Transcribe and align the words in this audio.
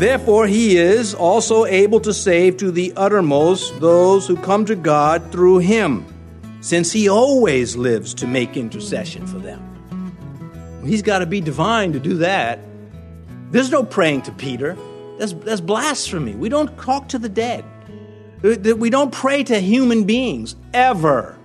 Therefore, 0.00 0.46
he 0.46 0.78
is 0.78 1.12
also 1.12 1.66
able 1.66 2.00
to 2.00 2.14
save 2.14 2.56
to 2.56 2.70
the 2.70 2.90
uttermost 2.96 3.78
those 3.80 4.26
who 4.26 4.34
come 4.38 4.64
to 4.64 4.74
God 4.74 5.30
through 5.30 5.58
him, 5.58 6.06
since 6.62 6.90
he 6.90 7.10
always 7.10 7.76
lives 7.76 8.14
to 8.14 8.26
make 8.26 8.56
intercession 8.56 9.26
for 9.26 9.38
them. 9.38 9.60
He's 10.86 11.02
got 11.02 11.18
to 11.18 11.26
be 11.26 11.42
divine 11.42 11.92
to 11.92 12.00
do 12.00 12.14
that. 12.14 12.60
There's 13.50 13.70
no 13.70 13.82
praying 13.82 14.22
to 14.22 14.32
Peter. 14.32 14.74
That's, 15.18 15.34
that's 15.34 15.60
blasphemy. 15.60 16.34
We 16.34 16.48
don't 16.48 16.74
talk 16.78 17.10
to 17.10 17.18
the 17.18 17.28
dead. 17.28 17.62
We 18.40 18.88
don't 18.88 19.12
pray 19.12 19.44
to 19.44 19.60
human 19.60 20.04
beings, 20.04 20.56
ever. 20.72 21.36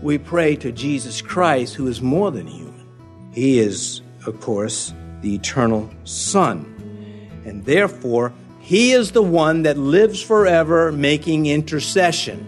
We 0.00 0.16
pray 0.18 0.54
to 0.54 0.70
Jesus 0.70 1.20
Christ, 1.20 1.74
who 1.74 1.88
is 1.88 2.00
more 2.00 2.30
than 2.30 2.46
human. 2.46 2.86
He 3.32 3.58
is, 3.58 4.00
of 4.26 4.40
course, 4.40 4.94
the 5.22 5.34
eternal 5.34 5.90
Son. 6.04 6.69
And 7.50 7.64
therefore, 7.64 8.32
He 8.60 8.92
is 8.92 9.10
the 9.10 9.22
one 9.22 9.62
that 9.64 9.76
lives 9.76 10.22
forever 10.22 10.92
making 10.92 11.46
intercession. 11.46 12.46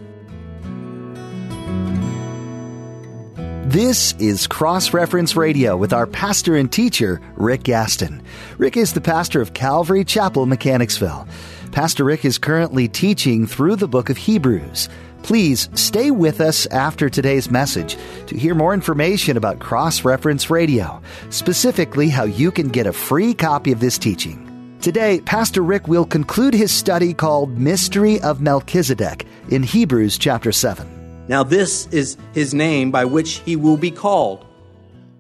This 3.65 4.15
is 4.21 4.47
Cross 4.47 4.95
Reference 4.95 5.35
Radio 5.35 5.77
with 5.77 5.93
our 5.93 6.07
pastor 6.07 6.55
and 6.55 6.71
teacher, 6.71 7.21
Rick 7.35 7.65
Gaston. 7.65 8.23
Rick 8.59 8.77
is 8.77 8.93
the 8.93 9.01
pastor 9.01 9.41
of 9.41 9.55
Calvary 9.55 10.05
Chapel, 10.05 10.47
Mechanicsville. 10.47 11.27
Pastor 11.73 12.05
Rick 12.05 12.25
is 12.25 12.39
currently 12.39 12.87
teaching 12.87 13.47
through 13.47 13.75
the 13.77 13.89
book 13.89 14.09
of 14.09 14.17
Hebrews. 14.17 14.89
Please 15.25 15.69
stay 15.75 16.13
with 16.13 16.41
us 16.41 16.67
after 16.67 17.09
today's 17.09 17.51
message 17.51 17.97
to 18.27 18.39
hear 18.39 18.55
more 18.55 18.75
information 18.75 19.37
about 19.37 19.59
Cross 19.59 20.05
Reference 20.05 20.51
Radio, 20.51 21.03
specifically 21.31 22.09
how 22.09 22.25
you 22.25 22.53
can 22.53 22.69
get 22.69 22.87
a 22.87 22.93
free 22.93 23.35
copy 23.35 23.73
of 23.73 23.81
this 23.81 23.99
teaching. 23.99 24.52
Today, 24.83 25.21
Pastor 25.21 25.63
Rick 25.63 25.87
will 25.87 26.05
conclude 26.05 26.55
his 26.55 26.73
study 26.73 27.15
called 27.15 27.57
Mystery 27.57 28.21
of 28.21 28.41
Melchizedek 28.41 29.25
in 29.49 29.63
Hebrews 29.63 30.19
chapter 30.19 30.51
7. 30.51 31.25
Now, 31.29 31.45
this 31.45 31.87
is 31.93 32.17
his 32.35 32.53
name 32.53 32.91
by 32.91 33.05
which 33.05 33.35
he 33.45 33.55
will 33.55 33.77
be 33.77 33.93
called 33.93 34.45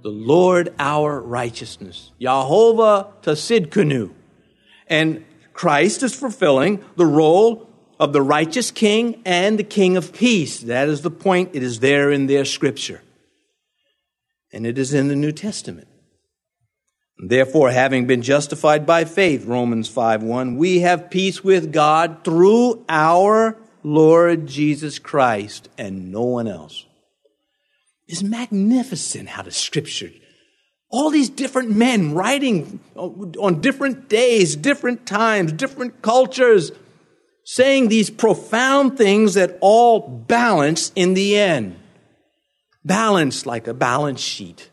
the 0.02 0.08
Lord 0.08 0.74
our 0.80 1.20
righteousness, 1.20 2.10
Jehovah 2.20 3.12
Tsidkenu. 3.22 4.12
And 4.88 5.24
Christ 5.52 6.02
is 6.02 6.12
fulfilling 6.12 6.84
the 6.96 7.06
role 7.06 7.70
of 8.00 8.12
the 8.12 8.20
righteous 8.20 8.72
king 8.72 9.22
and 9.24 9.60
the 9.60 9.62
king 9.62 9.96
of 9.96 10.12
peace. 10.12 10.58
That 10.58 10.88
is 10.88 11.02
the 11.02 11.10
point. 11.10 11.50
It 11.52 11.62
is 11.62 11.78
there 11.78 12.10
in 12.10 12.26
their 12.26 12.44
scripture. 12.44 13.00
And 14.52 14.66
it 14.66 14.76
is 14.76 14.92
in 14.92 15.06
the 15.06 15.14
New 15.14 15.30
Testament. 15.30 15.86
Therefore, 17.24 17.70
having 17.70 18.06
been 18.08 18.20
justified 18.20 18.84
by 18.84 19.04
faith, 19.04 19.44
Romans 19.44 19.88
5 19.88 20.24
1, 20.24 20.56
we 20.56 20.80
have 20.80 21.08
peace 21.08 21.44
with 21.44 21.72
God 21.72 22.24
through 22.24 22.84
our 22.88 23.56
Lord 23.84 24.48
Jesus 24.48 24.98
Christ 24.98 25.68
and 25.78 26.10
no 26.10 26.22
one 26.22 26.48
else. 26.48 26.84
It's 28.08 28.24
magnificent 28.24 29.28
how 29.28 29.42
the 29.42 29.52
scripture, 29.52 30.10
all 30.90 31.10
these 31.10 31.30
different 31.30 31.70
men 31.70 32.12
writing 32.12 32.80
on 32.96 33.60
different 33.60 34.08
days, 34.08 34.56
different 34.56 35.06
times, 35.06 35.52
different 35.52 36.02
cultures, 36.02 36.72
saying 37.44 37.86
these 37.86 38.10
profound 38.10 38.98
things 38.98 39.34
that 39.34 39.58
all 39.60 40.00
balance 40.08 40.90
in 40.96 41.14
the 41.14 41.38
end. 41.38 41.76
Balance 42.84 43.46
like 43.46 43.68
a 43.68 43.74
balance 43.74 44.20
sheet. 44.20 44.71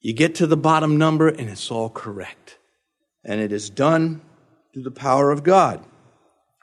You 0.00 0.14
get 0.14 0.34
to 0.36 0.46
the 0.46 0.56
bottom 0.56 0.96
number 0.96 1.28
and 1.28 1.48
it's 1.48 1.70
all 1.70 1.90
correct. 1.90 2.58
And 3.24 3.40
it 3.40 3.52
is 3.52 3.68
done 3.68 4.22
through 4.72 4.84
the 4.84 4.90
power 4.90 5.30
of 5.30 5.42
God. 5.42 5.84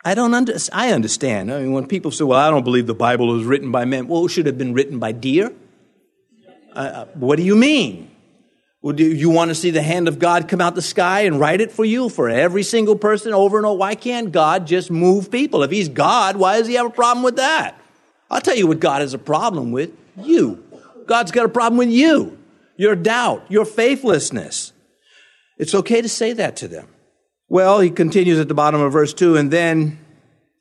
I 0.03 0.15
don't 0.15 0.33
under, 0.33 0.53
I 0.71 0.91
understand. 0.91 1.51
I 1.51 1.59
mean, 1.59 1.73
when 1.73 1.87
people 1.87 2.11
say, 2.11 2.23
well, 2.23 2.39
I 2.39 2.49
don't 2.49 2.63
believe 2.63 2.87
the 2.87 2.95
Bible 2.95 3.27
was 3.27 3.43
written 3.43 3.71
by 3.71 3.85
men. 3.85 4.07
Well, 4.07 4.25
it 4.25 4.29
should 4.29 4.45
have 4.45 4.57
been 4.57 4.73
written 4.73 4.99
by 4.99 5.11
deer. 5.11 5.53
Uh, 6.73 6.79
uh 6.79 7.05
what 7.13 7.37
do 7.37 7.43
you 7.43 7.55
mean? 7.55 8.11
Well, 8.81 8.95
do 8.95 9.03
you 9.03 9.29
want 9.29 9.49
to 9.49 9.55
see 9.55 9.71
the 9.71 9.81
hand 9.81 10.07
of 10.07 10.19
God 10.19 10.47
come 10.47 10.61
out 10.61 10.75
the 10.75 10.81
sky 10.81 11.21
and 11.21 11.39
write 11.39 11.61
it 11.61 11.71
for 11.71 11.83
you 11.83 12.09
for 12.09 12.29
every 12.29 12.63
single 12.63 12.95
person 12.95 13.33
over 13.33 13.57
and 13.57 13.65
over? 13.65 13.77
Why 13.77 13.95
can't 13.95 14.31
God 14.31 14.67
just 14.67 14.91
move 14.91 15.31
people? 15.31 15.63
If 15.63 15.71
He's 15.71 15.89
God, 15.89 16.37
why 16.37 16.57
does 16.57 16.67
He 16.67 16.75
have 16.75 16.85
a 16.85 16.91
problem 16.91 17.23
with 17.23 17.37
that? 17.37 17.75
I'll 18.29 18.41
tell 18.41 18.55
you 18.55 18.67
what 18.67 18.79
God 18.79 19.01
has 19.01 19.13
a 19.13 19.17
problem 19.17 19.71
with 19.71 19.91
you. 20.15 20.63
God's 21.05 21.31
got 21.31 21.45
a 21.45 21.49
problem 21.49 21.77
with 21.77 21.89
you, 21.89 22.37
your 22.77 22.95
doubt, 22.95 23.45
your 23.49 23.65
faithlessness. 23.65 24.71
It's 25.57 25.75
okay 25.75 26.01
to 26.01 26.09
say 26.09 26.33
that 26.33 26.55
to 26.57 26.67
them. 26.67 26.88
Well, 27.49 27.79
he 27.79 27.89
continues 27.89 28.39
at 28.39 28.47
the 28.47 28.53
bottom 28.53 28.81
of 28.81 28.93
verse 28.93 29.13
2 29.13 29.35
and 29.38 29.51
then 29.51 29.99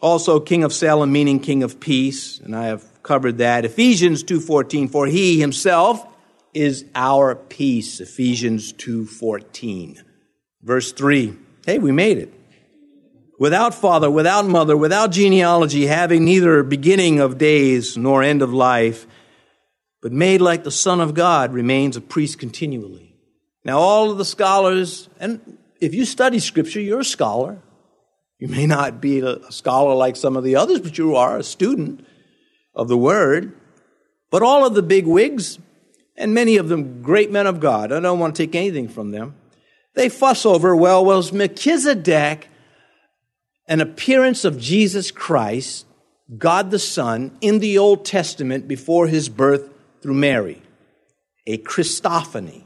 also 0.00 0.41
king 0.41 0.65
of 0.65 0.72
Salem 0.72 1.12
meaning 1.12 1.41
king 1.41 1.62
of 1.62 1.81
peace, 1.81 2.38
and 2.41 2.54
I 2.54 2.66
have 2.66 2.84
covered 3.03 3.38
that. 3.38 3.65
Ephesians 3.65 4.22
2:14 4.22 4.88
for 4.88 5.06
he 5.06 5.41
himself 5.41 6.04
is 6.54 6.84
our 6.94 7.34
peace. 7.34 8.00
Ephesians 8.00 8.72
2:14. 8.72 10.03
Verse 10.62 10.93
3. 10.93 11.34
Hey, 11.66 11.78
we 11.78 11.93
made 11.93 12.19
it. 12.19 12.33
Without 13.38 13.75
father, 13.75 14.10
without 14.10 14.47
mother, 14.47 14.77
without 14.77 15.12
genealogy, 15.12 15.87
having 15.87 16.25
neither 16.25 16.62
beginning 16.62 17.21
of 17.21 17.37
days 17.37 17.97
nor 17.97 18.22
end 18.22 18.41
of 18.41 18.53
life, 18.53 19.06
but 20.03 20.12
made 20.12 20.41
like 20.41 20.65
the 20.65 20.71
Son 20.71 21.01
of 21.01 21.15
God, 21.15 21.53
remains 21.53 21.97
a 21.97 22.01
priest 22.01 22.39
continually. 22.39 23.17
Now, 23.65 23.79
all 23.79 24.11
of 24.11 24.19
the 24.19 24.25
scholars, 24.25 25.09
and 25.19 25.59
if 25.81 25.95
you 25.95 26.05
study 26.05 26.39
Scripture, 26.39 26.81
you're 26.81 27.01
a 27.01 27.05
scholar. 27.05 27.59
You 28.39 28.49
may 28.49 28.67
not 28.67 29.01
be 29.01 29.21
a 29.21 29.51
scholar 29.51 29.95
like 29.95 30.17
some 30.17 30.37
of 30.37 30.45
the 30.45 30.57
others, 30.57 30.81
but 30.81 30.99
you 30.99 31.17
are 31.17 31.39
a 31.39 31.43
student 31.43 32.07
of 32.75 32.89
the 32.89 32.99
Word. 32.99 33.55
But 34.31 34.43
all 34.43 34.67
of 34.67 34.75
the 34.75 34.83
big 34.83 35.07
wigs 35.07 35.59
and 36.17 36.34
many 36.34 36.57
of 36.57 36.69
them 36.69 37.03
great 37.03 37.31
men 37.31 37.47
of 37.47 37.61
God. 37.61 37.93
I 37.93 38.01
don't 38.01 38.19
want 38.19 38.34
to 38.37 38.43
take 38.43 38.55
anything 38.55 38.89
from 38.89 39.11
them. 39.11 39.34
They 39.95 40.09
fuss 40.09 40.45
over, 40.45 40.77
well, 40.77 41.05
was 41.05 41.33
Melchizedek 41.33 42.49
an 43.69 43.81
appearance 43.81 44.45
of 44.45 44.61
Jesus 44.61 45.11
Christ, 45.11 45.87
God 46.37 46.71
the 46.71 46.78
Son, 46.78 47.37
in 47.41 47.59
the 47.59 47.78
Old 47.78 48.05
Testament 48.05 48.69
before 48.69 49.07
his 49.07 49.28
birth 49.28 49.71
through 50.06 50.15
Mary? 50.15 50.62
A 51.49 51.59
Christophany. 51.59 52.62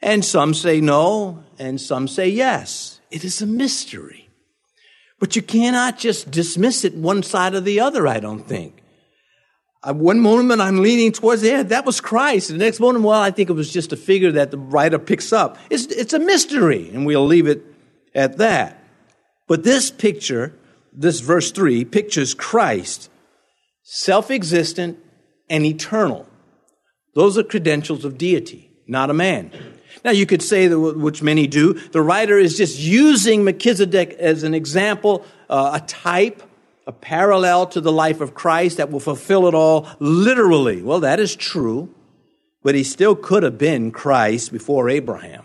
And 0.00 0.24
some 0.24 0.54
say 0.54 0.80
no, 0.80 1.44
and 1.58 1.78
some 1.78 2.08
say 2.08 2.26
yes. 2.30 3.02
It 3.10 3.22
is 3.22 3.42
a 3.42 3.46
mystery. 3.46 4.30
But 5.18 5.36
you 5.36 5.42
cannot 5.42 5.98
just 5.98 6.30
dismiss 6.30 6.86
it 6.86 6.94
one 6.94 7.22
side 7.22 7.52
or 7.52 7.60
the 7.60 7.80
other, 7.80 8.08
I 8.08 8.18
don't 8.18 8.48
think. 8.48 8.82
Uh, 9.82 9.92
one 9.92 10.20
moment 10.20 10.62
I'm 10.62 10.80
leaning 10.80 11.12
towards 11.12 11.44
end. 11.44 11.68
That 11.68 11.84
was 11.84 12.00
Christ. 12.00 12.48
The 12.48 12.56
next 12.56 12.80
moment, 12.80 13.04
well, 13.04 13.20
I 13.20 13.30
think 13.30 13.50
it 13.50 13.54
was 13.54 13.70
just 13.70 13.92
a 13.92 13.96
figure 13.96 14.32
that 14.32 14.50
the 14.50 14.58
writer 14.58 14.98
picks 14.98 15.34
up. 15.34 15.58
It's, 15.68 15.84
it's 15.84 16.14
a 16.14 16.18
mystery, 16.18 16.88
and 16.94 17.04
we'll 17.04 17.26
leave 17.26 17.46
it 17.46 17.62
at 18.14 18.38
that. 18.38 18.82
But 19.46 19.64
this 19.64 19.90
picture, 19.90 20.54
this 20.94 21.20
verse 21.20 21.52
3, 21.52 21.84
pictures 21.84 22.32
Christ, 22.32 23.10
self 23.82 24.30
existent 24.30 24.98
and 25.50 25.66
eternal. 25.66 26.26
Those 27.14 27.36
are 27.36 27.42
credentials 27.42 28.06
of 28.06 28.16
deity, 28.16 28.70
not 28.86 29.10
a 29.10 29.14
man. 29.14 29.50
Now, 30.02 30.12
you 30.12 30.24
could 30.24 30.40
say, 30.40 30.68
that, 30.68 30.78
which 30.78 31.22
many 31.22 31.46
do, 31.46 31.74
the 31.74 32.00
writer 32.00 32.38
is 32.38 32.56
just 32.56 32.78
using 32.78 33.44
Melchizedek 33.44 34.12
as 34.12 34.44
an 34.44 34.54
example, 34.54 35.26
uh, 35.50 35.78
a 35.82 35.86
type 35.86 36.42
a 36.86 36.92
parallel 36.92 37.66
to 37.68 37.80
the 37.80 37.92
life 37.92 38.20
of 38.20 38.34
Christ 38.34 38.78
that 38.78 38.90
will 38.90 38.98
fulfill 38.98 39.46
it 39.46 39.54
all 39.54 39.86
literally. 40.00 40.82
Well, 40.82 41.00
that 41.00 41.20
is 41.20 41.36
true, 41.36 41.94
but 42.64 42.74
he 42.74 42.82
still 42.82 43.14
could 43.14 43.44
have 43.44 43.58
been 43.58 43.92
Christ 43.92 44.50
before 44.50 44.88
Abraham. 44.88 45.44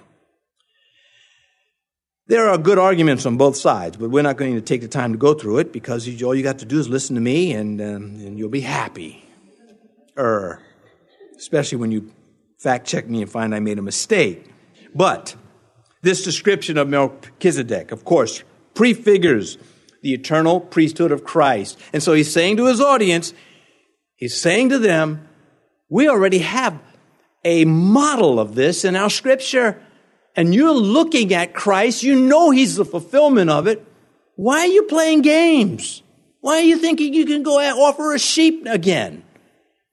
There 2.27 2.49
are 2.49 2.57
good 2.57 2.79
arguments 2.79 3.27
on 3.27 3.37
both 3.37 3.55
sides, 3.55 3.97
but 3.97 4.09
we're 4.09 4.23
not 4.23 4.37
going 4.37 4.55
to 4.55 4.61
take 4.61 4.81
the 4.81 4.87
time 4.87 5.11
to 5.11 5.19
go 5.19 5.35
through 5.35 5.59
it 5.59 5.71
because 5.71 6.07
all 6.23 6.33
you 6.33 6.41
got 6.41 6.57
to 6.59 6.65
do 6.65 6.79
is 6.79 6.89
listen 6.89 7.13
to 7.13 7.21
me 7.21 7.53
and, 7.53 7.79
um, 7.79 8.03
and 8.25 8.39
you'll 8.39 8.49
be 8.49 8.61
happy. 8.61 9.24
Er, 10.17 10.61
especially 11.37 11.77
when 11.77 11.91
you 11.91 12.11
fact 12.57 12.87
check 12.87 13.07
me 13.07 13.21
and 13.21 13.29
find 13.29 13.53
I 13.53 13.59
made 13.59 13.79
a 13.79 13.81
mistake. 13.81 14.49
But 14.93 15.35
this 16.01 16.23
description 16.23 16.77
of 16.77 16.87
Melchizedek, 16.87 17.91
of 17.91 18.05
course, 18.05 18.43
prefigures 18.73 19.57
the 20.01 20.13
eternal 20.13 20.59
priesthood 20.59 21.11
of 21.11 21.23
Christ. 21.23 21.79
And 21.91 22.01
so 22.01 22.13
he's 22.13 22.31
saying 22.31 22.57
to 22.57 22.65
his 22.65 22.79
audience, 22.79 23.33
he's 24.15 24.39
saying 24.39 24.69
to 24.69 24.79
them, 24.79 25.27
we 25.89 26.07
already 26.07 26.39
have 26.39 26.79
a 27.43 27.65
model 27.65 28.39
of 28.39 28.55
this 28.55 28.85
in 28.85 28.95
our 28.95 29.09
scripture. 29.09 29.81
And 30.35 30.53
you're 30.53 30.73
looking 30.73 31.33
at 31.33 31.53
Christ, 31.53 32.03
you 32.03 32.15
know 32.15 32.51
he's 32.51 32.75
the 32.75 32.85
fulfillment 32.85 33.49
of 33.49 33.67
it. 33.67 33.85
Why 34.35 34.59
are 34.61 34.67
you 34.67 34.83
playing 34.83 35.21
games? 35.21 36.03
Why 36.41 36.57
are 36.59 36.63
you 36.63 36.77
thinking 36.77 37.13
you 37.13 37.25
can 37.25 37.43
go 37.43 37.57
offer 37.59 38.13
a 38.13 38.19
sheep 38.19 38.65
again? 38.67 39.23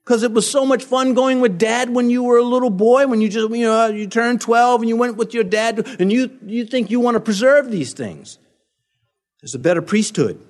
Because 0.04 0.22
it 0.24 0.32
was 0.32 0.50
so 0.50 0.66
much 0.66 0.82
fun 0.84 1.14
going 1.14 1.40
with 1.40 1.58
dad 1.58 1.90
when 1.90 2.10
you 2.10 2.24
were 2.24 2.38
a 2.38 2.42
little 2.42 2.70
boy, 2.70 3.06
when 3.06 3.20
you 3.20 3.28
just, 3.28 3.50
you 3.50 3.66
know, 3.66 3.86
you 3.86 4.08
turned 4.08 4.40
12 4.40 4.80
and 4.82 4.88
you 4.88 4.96
went 4.96 5.16
with 5.16 5.32
your 5.32 5.44
dad, 5.44 5.86
and 6.00 6.12
you, 6.12 6.36
you 6.44 6.64
think 6.64 6.90
you 6.90 6.98
want 6.98 7.14
to 7.14 7.20
preserve 7.20 7.70
these 7.70 7.92
things. 7.92 8.38
There's 9.40 9.54
a 9.54 9.60
better 9.60 9.82
priesthood, 9.82 10.40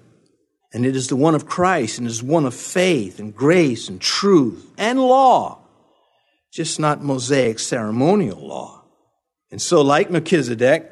and 0.73 0.87
it 0.87 0.97
is 0.97 1.09
the 1.09 1.17
one 1.17 1.35
of 1.35 1.47
Christ, 1.47 1.99
and 1.99 2.07
it 2.07 2.11
is 2.11 2.23
one 2.23 2.47
of 2.47 2.55
faith 2.55 3.19
and 3.19 3.35
grace 3.35 3.89
and 3.89 4.01
truth 4.01 4.71
and 4.79 4.99
law, 4.99 5.59
just 6.51 6.81
not 6.81 7.03
Mosaic 7.03 7.59
ceremonial 7.59 8.47
law. 8.47 8.85
And 9.51 9.61
so, 9.61 9.83
like 9.83 10.11
Melchizedek, 10.11 10.91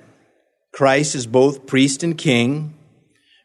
Christ 0.73 1.15
is 1.15 1.27
both 1.27 1.67
priest 1.67 2.03
and 2.03 2.17
king, 2.17 2.75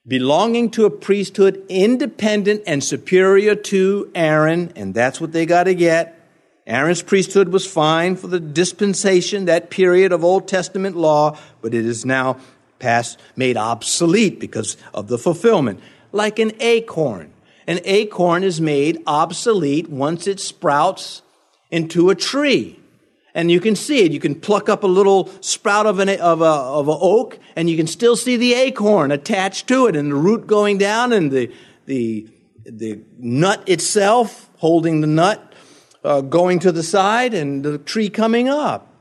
belonging 0.07 0.69
to 0.71 0.85
a 0.85 0.89
priesthood 0.89 1.65
independent 1.67 2.63
and 2.67 2.83
superior 2.83 3.55
to 3.55 4.11
Aaron, 4.13 4.71
and 4.75 4.93
that's 4.93 5.19
what 5.19 5.31
they 5.31 5.45
got 5.45 5.63
to 5.63 5.73
get. 5.73 6.19
Aaron's 6.67 7.01
priesthood 7.01 7.49
was 7.49 7.67
fine 7.67 8.15
for 8.15 8.27
the 8.27 8.39
dispensation, 8.39 9.45
that 9.45 9.69
period 9.69 10.11
of 10.11 10.23
Old 10.23 10.47
Testament 10.47 10.95
law, 10.95 11.37
but 11.61 11.73
it 11.73 11.85
is 11.85 12.05
now 12.05 12.37
past, 12.79 13.19
made 13.35 13.57
obsolete 13.57 14.39
because 14.39 14.77
of 14.93 15.07
the 15.07 15.17
fulfillment. 15.17 15.79
Like 16.11 16.39
an 16.39 16.53
acorn. 16.59 17.33
An 17.67 17.79
acorn 17.83 18.43
is 18.43 18.61
made 18.61 19.01
obsolete 19.07 19.89
once 19.89 20.27
it 20.27 20.39
sprouts 20.39 21.21
into 21.71 22.09
a 22.09 22.15
tree 22.15 22.79
and 23.35 23.51
you 23.51 23.59
can 23.59 23.75
see 23.75 24.05
it. 24.05 24.13
You 24.13 24.19
can 24.19 24.33
pluck 24.33 24.69
up 24.69 24.83
a 24.83 24.87
little 24.87 25.29
sprout 25.41 25.85
of 25.85 25.99
an 25.99 26.09
of 26.09 26.41
a 26.41 26.45
of 26.45 26.87
an 26.87 26.97
oak, 26.99 27.37
and 27.55 27.69
you 27.69 27.77
can 27.77 27.85
still 27.85 28.15
see 28.15 28.37
the 28.37 28.53
acorn 28.53 29.11
attached 29.11 29.67
to 29.67 29.85
it, 29.87 29.95
and 29.95 30.09
the 30.09 30.15
root 30.15 30.47
going 30.47 30.79
down, 30.79 31.13
and 31.13 31.31
the 31.31 31.53
the 31.85 32.27
the 32.65 33.01
nut 33.19 33.61
itself 33.67 34.49
holding 34.57 35.01
the 35.01 35.07
nut 35.07 35.53
uh, 36.03 36.21
going 36.21 36.59
to 36.59 36.71
the 36.71 36.81
side, 36.81 37.33
and 37.33 37.63
the 37.63 37.77
tree 37.77 38.09
coming 38.09 38.47
up. 38.47 38.91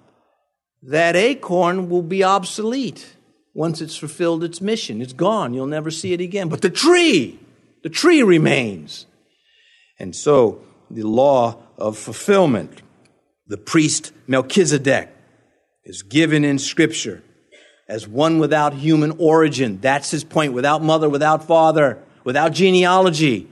That 0.82 1.16
acorn 1.16 1.88
will 1.88 2.02
be 2.02 2.22
obsolete 2.22 3.14
once 3.54 3.80
it's 3.80 3.96
fulfilled 3.96 4.44
its 4.44 4.60
mission. 4.60 5.00
It's 5.00 5.14
gone. 5.14 5.54
You'll 5.54 5.66
never 5.66 5.90
see 5.90 6.12
it 6.12 6.20
again. 6.20 6.48
But 6.48 6.60
the 6.60 6.68
tree, 6.68 7.38
the 7.82 7.88
tree 7.88 8.22
remains. 8.22 9.06
And 9.98 10.14
so 10.14 10.60
the 10.90 11.04
law 11.04 11.56
of 11.78 11.96
fulfillment 11.96 12.82
the 13.46 13.56
priest 13.56 14.12
Melchizedek 14.26 15.10
is 15.84 16.02
given 16.02 16.44
in 16.44 16.58
Scripture 16.58 17.22
as 17.88 18.08
one 18.08 18.38
without 18.38 18.74
human 18.74 19.12
origin. 19.18 19.78
That's 19.80 20.10
his 20.10 20.24
point. 20.24 20.52
Without 20.52 20.82
mother, 20.82 21.08
without 21.08 21.46
father, 21.46 21.98
without 22.24 22.52
genealogy. 22.52 23.48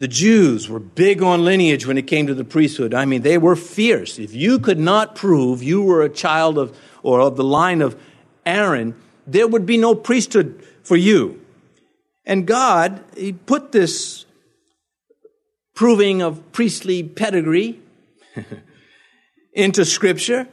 The 0.00 0.08
Jews 0.08 0.68
were 0.68 0.80
big 0.80 1.22
on 1.22 1.44
lineage 1.44 1.86
when 1.86 1.96
it 1.96 2.06
came 2.06 2.26
to 2.26 2.34
the 2.34 2.44
priesthood. 2.44 2.92
I 2.92 3.04
mean, 3.06 3.22
they 3.22 3.38
were 3.38 3.56
fierce. 3.56 4.18
If 4.18 4.34
you 4.34 4.58
could 4.58 4.78
not 4.78 5.14
prove 5.14 5.62
you 5.62 5.82
were 5.82 6.02
a 6.02 6.10
child 6.10 6.58
of 6.58 6.76
or 7.02 7.20
of 7.20 7.36
the 7.36 7.44
line 7.44 7.80
of 7.80 7.98
Aaron, 8.44 8.94
there 9.26 9.46
would 9.46 9.64
be 9.64 9.78
no 9.78 9.94
priesthood 9.94 10.66
for 10.82 10.96
you. 10.96 11.40
And 12.26 12.46
God, 12.46 13.02
He 13.16 13.32
put 13.32 13.72
this 13.72 14.26
proving 15.74 16.20
of 16.20 16.52
priestly 16.52 17.02
pedigree 17.02 17.80
into 19.54 19.84
Scripture 19.84 20.48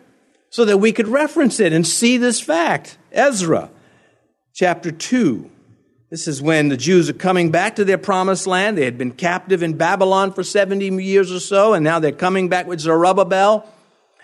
so 0.50 0.66
that 0.66 0.78
we 0.78 0.92
could 0.92 1.08
reference 1.08 1.60
it 1.60 1.74
and 1.74 1.86
see 1.86 2.18
this 2.18 2.40
fact. 2.40 2.98
Ezra 3.12 3.70
chapter 4.54 4.92
2. 4.92 5.50
This 6.10 6.28
is 6.28 6.42
when 6.42 6.68
the 6.68 6.78
Jews 6.78 7.10
are 7.10 7.14
coming 7.14 7.52
back 7.52 7.78
to 7.78 7.86
their 7.86 7.98
promised 7.98 8.46
land. 8.46 8.78
They 8.78 8.84
had 8.84 8.98
been 8.98 9.12
captive 9.12 9.64
in 9.64 9.78
Babylon 9.78 10.34
for 10.34 10.44
70 10.44 11.02
years 11.02 11.32
or 11.32 11.40
so, 11.40 11.74
and 11.74 11.84
now 11.86 12.00
they're 12.00 12.12
coming 12.12 12.50
back 12.50 12.68
with 12.68 12.82
Zerubbabel, 12.82 13.66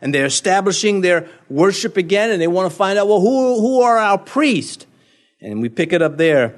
and 0.02 0.14
they're 0.14 0.26
establishing 0.26 1.00
their 1.00 1.30
worship 1.50 1.96
again, 1.96 2.30
and 2.30 2.42
they 2.42 2.48
want 2.48 2.70
to 2.70 2.76
find 2.76 3.00
out, 3.00 3.08
well, 3.08 3.22
who, 3.22 3.62
who 3.62 3.82
are 3.82 3.98
our 3.98 4.18
priests? 4.18 4.86
And 5.40 5.62
we 5.62 5.70
pick 5.70 5.94
it 5.94 6.02
up 6.02 6.18
there 6.18 6.58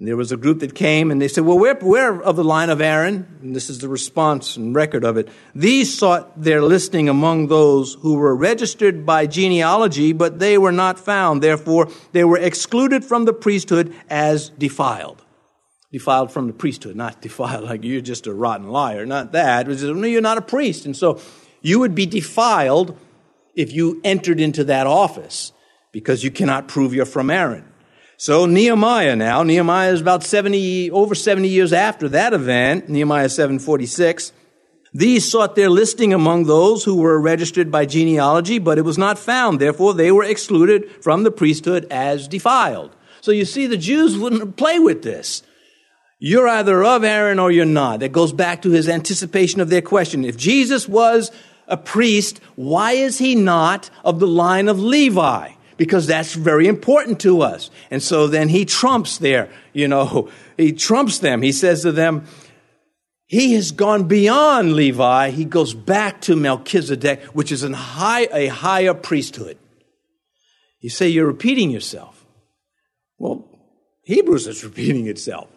and 0.00 0.08
there 0.08 0.16
was 0.16 0.32
a 0.32 0.38
group 0.38 0.60
that 0.60 0.74
came 0.74 1.10
and 1.10 1.20
they 1.20 1.28
said, 1.28 1.44
Well, 1.44 1.58
we're, 1.58 1.78
we're 1.78 2.22
of 2.22 2.34
the 2.34 2.42
line 2.42 2.70
of 2.70 2.80
Aaron. 2.80 3.36
And 3.42 3.54
this 3.54 3.68
is 3.68 3.80
the 3.80 3.88
response 3.88 4.56
and 4.56 4.74
record 4.74 5.04
of 5.04 5.18
it. 5.18 5.28
These 5.54 5.96
sought 5.96 6.40
their 6.40 6.62
listing 6.62 7.10
among 7.10 7.48
those 7.48 7.94
who 8.00 8.14
were 8.14 8.34
registered 8.34 9.04
by 9.04 9.26
genealogy, 9.26 10.14
but 10.14 10.38
they 10.38 10.56
were 10.56 10.72
not 10.72 10.98
found. 10.98 11.42
Therefore, 11.42 11.90
they 12.12 12.24
were 12.24 12.38
excluded 12.38 13.04
from 13.04 13.26
the 13.26 13.34
priesthood 13.34 13.94
as 14.08 14.48
defiled. 14.48 15.22
Defiled 15.92 16.32
from 16.32 16.46
the 16.46 16.54
priesthood, 16.54 16.96
not 16.96 17.20
defiled 17.20 17.64
like 17.64 17.84
you're 17.84 18.00
just 18.00 18.26
a 18.26 18.32
rotten 18.32 18.70
liar. 18.70 19.04
Not 19.04 19.32
that. 19.32 19.66
It 19.66 19.68
was 19.68 19.82
just, 19.82 19.94
no, 19.94 20.06
you're 20.06 20.22
not 20.22 20.38
a 20.38 20.42
priest. 20.42 20.86
And 20.86 20.96
so 20.96 21.20
you 21.60 21.78
would 21.78 21.94
be 21.94 22.06
defiled 22.06 22.96
if 23.54 23.70
you 23.70 24.00
entered 24.02 24.40
into 24.40 24.64
that 24.64 24.86
office 24.86 25.52
because 25.92 26.24
you 26.24 26.30
cannot 26.30 26.68
prove 26.68 26.94
you're 26.94 27.04
from 27.04 27.28
Aaron. 27.28 27.69
So 28.20 28.44
Nehemiah 28.44 29.16
now, 29.16 29.42
Nehemiah 29.42 29.94
is 29.94 30.02
about 30.02 30.22
70, 30.22 30.90
over 30.90 31.14
70 31.14 31.48
years 31.48 31.72
after 31.72 32.06
that 32.10 32.34
event, 32.34 32.86
Nehemiah 32.86 33.30
746. 33.30 34.32
These 34.92 35.30
sought 35.30 35.56
their 35.56 35.70
listing 35.70 36.12
among 36.12 36.44
those 36.44 36.84
who 36.84 36.96
were 36.96 37.18
registered 37.18 37.70
by 37.70 37.86
genealogy, 37.86 38.58
but 38.58 38.76
it 38.76 38.82
was 38.82 38.98
not 38.98 39.18
found. 39.18 39.58
Therefore, 39.58 39.94
they 39.94 40.12
were 40.12 40.22
excluded 40.22 41.02
from 41.02 41.22
the 41.22 41.30
priesthood 41.30 41.86
as 41.90 42.28
defiled. 42.28 42.94
So 43.22 43.30
you 43.30 43.46
see, 43.46 43.66
the 43.66 43.78
Jews 43.78 44.18
wouldn't 44.18 44.58
play 44.58 44.78
with 44.78 45.02
this. 45.02 45.42
You're 46.18 46.46
either 46.46 46.84
of 46.84 47.02
Aaron 47.02 47.38
or 47.38 47.50
you're 47.50 47.64
not. 47.64 48.00
That 48.00 48.12
goes 48.12 48.34
back 48.34 48.60
to 48.62 48.70
his 48.70 48.86
anticipation 48.86 49.62
of 49.62 49.70
their 49.70 49.80
question. 49.80 50.26
If 50.26 50.36
Jesus 50.36 50.86
was 50.86 51.32
a 51.66 51.78
priest, 51.78 52.38
why 52.54 52.92
is 52.92 53.16
he 53.16 53.34
not 53.34 53.88
of 54.04 54.20
the 54.20 54.28
line 54.28 54.68
of 54.68 54.78
Levi? 54.78 55.52
Because 55.80 56.06
that's 56.06 56.34
very 56.34 56.66
important 56.66 57.20
to 57.20 57.40
us. 57.40 57.70
And 57.90 58.02
so 58.02 58.26
then 58.26 58.50
he 58.50 58.66
trumps 58.66 59.16
there, 59.16 59.48
you 59.72 59.88
know, 59.88 60.28
he 60.58 60.74
trumps 60.74 61.20
them. 61.20 61.40
He 61.40 61.52
says 61.52 61.80
to 61.84 61.90
them, 61.90 62.26
he 63.24 63.54
has 63.54 63.70
gone 63.70 64.06
beyond 64.06 64.74
Levi. 64.74 65.30
He 65.30 65.46
goes 65.46 65.72
back 65.72 66.20
to 66.22 66.36
Melchizedek, 66.36 67.22
which 67.32 67.50
is 67.50 67.62
high, 67.62 68.28
a 68.30 68.48
higher 68.48 68.92
priesthood. 68.92 69.56
You 70.80 70.90
say 70.90 71.08
you're 71.08 71.26
repeating 71.26 71.70
yourself. 71.70 72.26
Well, 73.16 73.48
Hebrews 74.02 74.48
is 74.48 74.62
repeating 74.70 75.06
itself. 75.06 75.48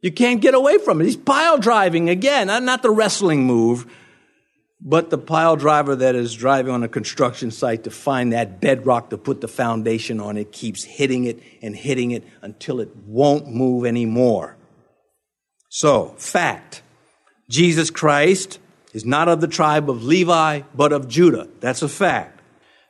You 0.00 0.10
can't 0.10 0.40
get 0.40 0.54
away 0.54 0.78
from 0.78 1.02
it. 1.02 1.04
He's 1.04 1.18
pile 1.18 1.58
driving 1.58 2.08
again, 2.08 2.46
not 2.46 2.80
the 2.80 2.90
wrestling 2.90 3.44
move, 3.44 3.84
but 4.82 5.10
the 5.10 5.18
pile 5.18 5.56
driver 5.56 5.94
that 5.96 6.14
is 6.14 6.34
driving 6.34 6.72
on 6.72 6.82
a 6.82 6.88
construction 6.88 7.50
site 7.50 7.84
to 7.84 7.90
find 7.90 8.32
that 8.32 8.60
bedrock 8.60 9.10
to 9.10 9.18
put 9.18 9.40
the 9.40 9.48
foundation 9.48 10.20
on 10.20 10.36
it 10.36 10.52
keeps 10.52 10.84
hitting 10.84 11.24
it 11.24 11.42
and 11.60 11.76
hitting 11.76 12.12
it 12.12 12.24
until 12.40 12.80
it 12.80 12.94
won't 13.06 13.46
move 13.46 13.84
anymore. 13.84 14.56
So, 15.68 16.14
fact 16.18 16.82
Jesus 17.48 17.90
Christ 17.90 18.58
is 18.92 19.04
not 19.04 19.28
of 19.28 19.40
the 19.40 19.48
tribe 19.48 19.90
of 19.90 20.04
Levi, 20.04 20.62
but 20.74 20.92
of 20.92 21.08
Judah. 21.08 21.48
That's 21.60 21.82
a 21.82 21.88
fact. 21.88 22.40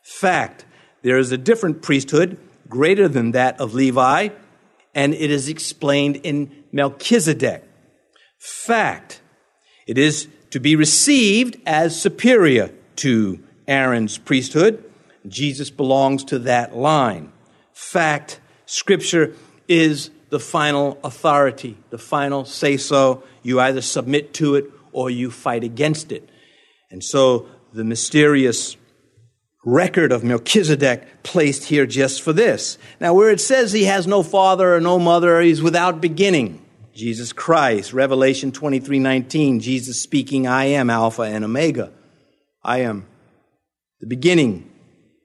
Fact 0.02 0.64
there 1.02 1.18
is 1.18 1.32
a 1.32 1.38
different 1.38 1.82
priesthood 1.82 2.38
greater 2.68 3.08
than 3.08 3.32
that 3.32 3.58
of 3.60 3.74
Levi, 3.74 4.28
and 4.94 5.14
it 5.14 5.30
is 5.30 5.48
explained 5.48 6.16
in 6.16 6.64
Melchizedek. 6.72 7.64
Fact 8.38 9.20
it 9.86 9.98
is 9.98 10.28
to 10.50 10.60
be 10.60 10.76
received 10.76 11.56
as 11.66 12.00
superior 12.00 12.70
to 12.96 13.40
Aaron's 13.66 14.18
priesthood. 14.18 14.84
Jesus 15.26 15.70
belongs 15.70 16.24
to 16.24 16.38
that 16.40 16.76
line. 16.76 17.32
Fact, 17.72 18.40
Scripture 18.66 19.34
is 19.68 20.10
the 20.30 20.40
final 20.40 20.98
authority, 21.02 21.76
the 21.90 21.98
final 21.98 22.44
say 22.44 22.76
so. 22.76 23.22
You 23.42 23.60
either 23.60 23.80
submit 23.80 24.32
to 24.34 24.54
it 24.54 24.66
or 24.92 25.10
you 25.10 25.30
fight 25.30 25.64
against 25.64 26.12
it. 26.12 26.28
And 26.90 27.02
so 27.02 27.48
the 27.72 27.84
mysterious 27.84 28.76
record 29.64 30.10
of 30.12 30.24
Melchizedek 30.24 31.22
placed 31.22 31.64
here 31.64 31.86
just 31.86 32.22
for 32.22 32.32
this. 32.32 32.78
Now, 33.00 33.14
where 33.14 33.30
it 33.30 33.40
says 33.40 33.72
he 33.72 33.84
has 33.84 34.06
no 34.06 34.22
father 34.22 34.74
or 34.74 34.80
no 34.80 34.98
mother, 34.98 35.40
he's 35.40 35.62
without 35.62 36.00
beginning. 36.00 36.64
Jesus 36.94 37.32
Christ. 37.32 37.92
Revelation 37.92 38.52
23 38.52 38.98
19, 38.98 39.60
Jesus 39.60 40.00
speaking, 40.02 40.46
I 40.46 40.66
am 40.66 40.90
Alpha 40.90 41.22
and 41.22 41.44
Omega. 41.44 41.92
I 42.62 42.78
am 42.78 43.06
the 44.00 44.06
beginning 44.06 44.70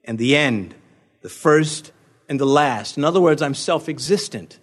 and 0.04 0.18
the 0.18 0.36
end, 0.36 0.74
the 1.22 1.28
first 1.28 1.92
and 2.28 2.40
the 2.40 2.46
last. 2.46 2.96
In 2.96 3.04
other 3.04 3.20
words, 3.20 3.42
I'm 3.42 3.54
self 3.54 3.88
existent. 3.88 4.58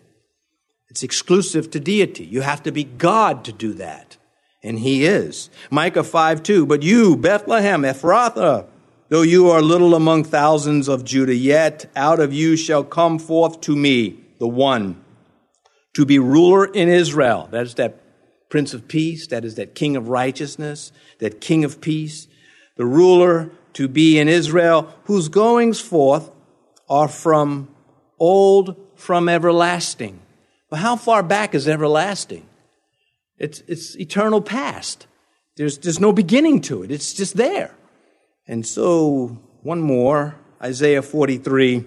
It's 0.90 1.04
exclusive 1.04 1.72
to 1.72 1.80
deity. 1.80 2.24
You 2.24 2.42
have 2.42 2.64
to 2.64 2.72
be 2.72 2.84
God 2.84 3.46
to 3.46 3.52
do 3.52 3.74
that. 3.74 4.18
And 4.62 4.80
He 4.80 5.06
is. 5.06 5.50
Micah 5.70 6.04
5 6.04 6.44
2, 6.44 6.66
but 6.66 6.84
you, 6.84 7.18
Bethlehem, 7.18 7.82
Ephrathah, 7.82 8.68
though 9.10 9.22
you 9.22 9.50
are 9.50 9.62
little 9.62 9.96
among 9.96 10.24
thousands 10.24 10.88
of 10.88 11.04
Judah, 11.04 11.36
yet 11.36 11.92
out 11.96 12.20
of 12.20 12.32
you 12.32 12.56
shall 12.56 12.84
come 12.84 13.20
forth 13.20 13.60
to 13.62 13.76
me 13.76 14.20
the 14.40 14.48
one 14.48 15.03
to 15.94 16.06
be 16.06 16.20
ruler 16.20 16.66
in 16.66 16.90
Israel. 16.90 17.48
That's 17.52 17.76
that 17.76 18.00
Prince 18.50 18.74
of 18.74 18.88
Peace, 18.88 19.28
that 19.28 19.46
is, 19.46 19.56
that 19.56 19.76
King 19.76 19.96
of 19.96 20.10
righteousness, 20.10 20.92
that 21.20 21.42
King 21.42 21.64
of 21.64 21.82
peace, 21.82 22.28
the 22.76 22.86
ruler 22.86 23.52
to 23.74 23.88
be 23.88 24.20
in 24.20 24.28
Israel, 24.28 24.94
whose 25.06 25.28
goings 25.30 25.80
forth 25.80 26.30
are 26.90 27.08
from 27.08 27.70
old, 28.20 28.76
from 28.96 29.28
everlasting. 29.28 30.20
But 30.70 30.78
how 30.78 30.96
far 30.96 31.24
back 31.24 31.56
is 31.56 31.68
everlasting? 31.68 32.48
It's, 33.38 33.62
it's 33.68 33.98
eternal 33.98 34.42
past. 34.42 35.08
There's, 35.56 35.78
there's 35.80 36.00
no 36.00 36.14
beginning 36.14 36.62
to 36.62 36.84
it. 36.84 36.92
It's 36.92 37.14
just 37.14 37.36
there. 37.36 37.76
And 38.48 38.66
so, 38.66 39.40
one 39.62 39.82
more, 39.82 40.36
Isaiah 40.62 41.02
43. 41.02 41.86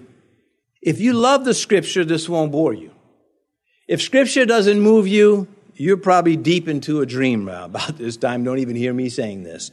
If 0.81 0.99
you 0.99 1.13
love 1.13 1.45
the 1.45 1.53
scripture, 1.53 2.05
this 2.05 2.27
won't 2.29 2.51
bore 2.51 2.73
you. 2.73 2.91
If 3.87 4.01
scripture 4.01 4.45
doesn't 4.45 4.81
move 4.81 5.07
you, 5.07 5.47
you're 5.75 5.97
probably 5.97 6.35
deep 6.35 6.67
into 6.67 7.01
a 7.01 7.05
dream 7.05 7.47
about 7.49 7.97
this 7.97 8.17
time. 8.17 8.43
Don't 8.43 8.59
even 8.59 8.75
hear 8.75 8.93
me 8.93 9.09
saying 9.09 9.43
this. 9.43 9.71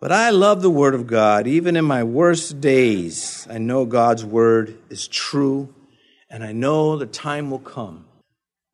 But 0.00 0.12
I 0.12 0.30
love 0.30 0.62
the 0.62 0.70
Word 0.70 0.94
of 0.94 1.06
God. 1.06 1.46
Even 1.46 1.76
in 1.76 1.84
my 1.84 2.04
worst 2.04 2.60
days, 2.60 3.46
I 3.50 3.58
know 3.58 3.86
God's 3.86 4.24
Word 4.24 4.78
is 4.90 5.08
true, 5.08 5.74
and 6.28 6.44
I 6.44 6.52
know 6.52 6.96
the 6.96 7.06
time 7.06 7.50
will 7.50 7.58
come 7.58 8.04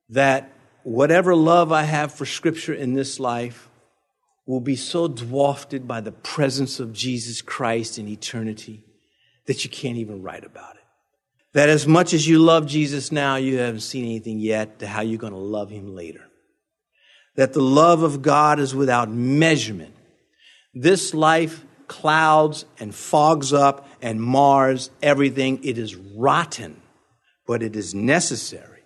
that 0.08 0.52
whatever 0.82 1.34
love 1.34 1.72
I 1.72 1.84
have 1.84 2.12
for 2.12 2.26
Scripture 2.26 2.74
in 2.74 2.94
this 2.94 3.18
life 3.18 3.68
will 4.46 4.60
be 4.60 4.76
so 4.76 5.08
dwarfed 5.08 5.86
by 5.86 6.00
the 6.00 6.12
presence 6.12 6.80
of 6.80 6.92
Jesus 6.92 7.40
Christ 7.40 7.98
in 7.98 8.08
eternity 8.08 8.84
that 9.46 9.64
you 9.64 9.70
can't 9.70 9.96
even 9.96 10.22
write 10.22 10.44
about 10.44 10.76
it. 10.76 10.81
That 11.54 11.68
as 11.68 11.86
much 11.86 12.14
as 12.14 12.26
you 12.26 12.38
love 12.38 12.66
Jesus 12.66 13.12
now, 13.12 13.36
you 13.36 13.58
haven't 13.58 13.80
seen 13.80 14.04
anything 14.04 14.38
yet 14.38 14.78
to 14.78 14.86
how 14.86 15.02
you're 15.02 15.18
going 15.18 15.34
to 15.34 15.38
love 15.38 15.70
him 15.70 15.94
later. 15.94 16.24
That 17.36 17.52
the 17.52 17.62
love 17.62 18.02
of 18.02 18.22
God 18.22 18.58
is 18.58 18.74
without 18.74 19.10
measurement 19.10 19.94
this 20.74 21.12
life 21.12 21.64
clouds 21.86 22.64
and 22.78 22.94
fogs 22.94 23.52
up 23.52 23.86
and 24.00 24.20
mars 24.20 24.90
everything. 25.02 25.62
It 25.62 25.78
is 25.78 25.94
rotten, 25.94 26.80
but 27.46 27.62
it 27.62 27.76
is 27.76 27.94
necessary. 27.94 28.80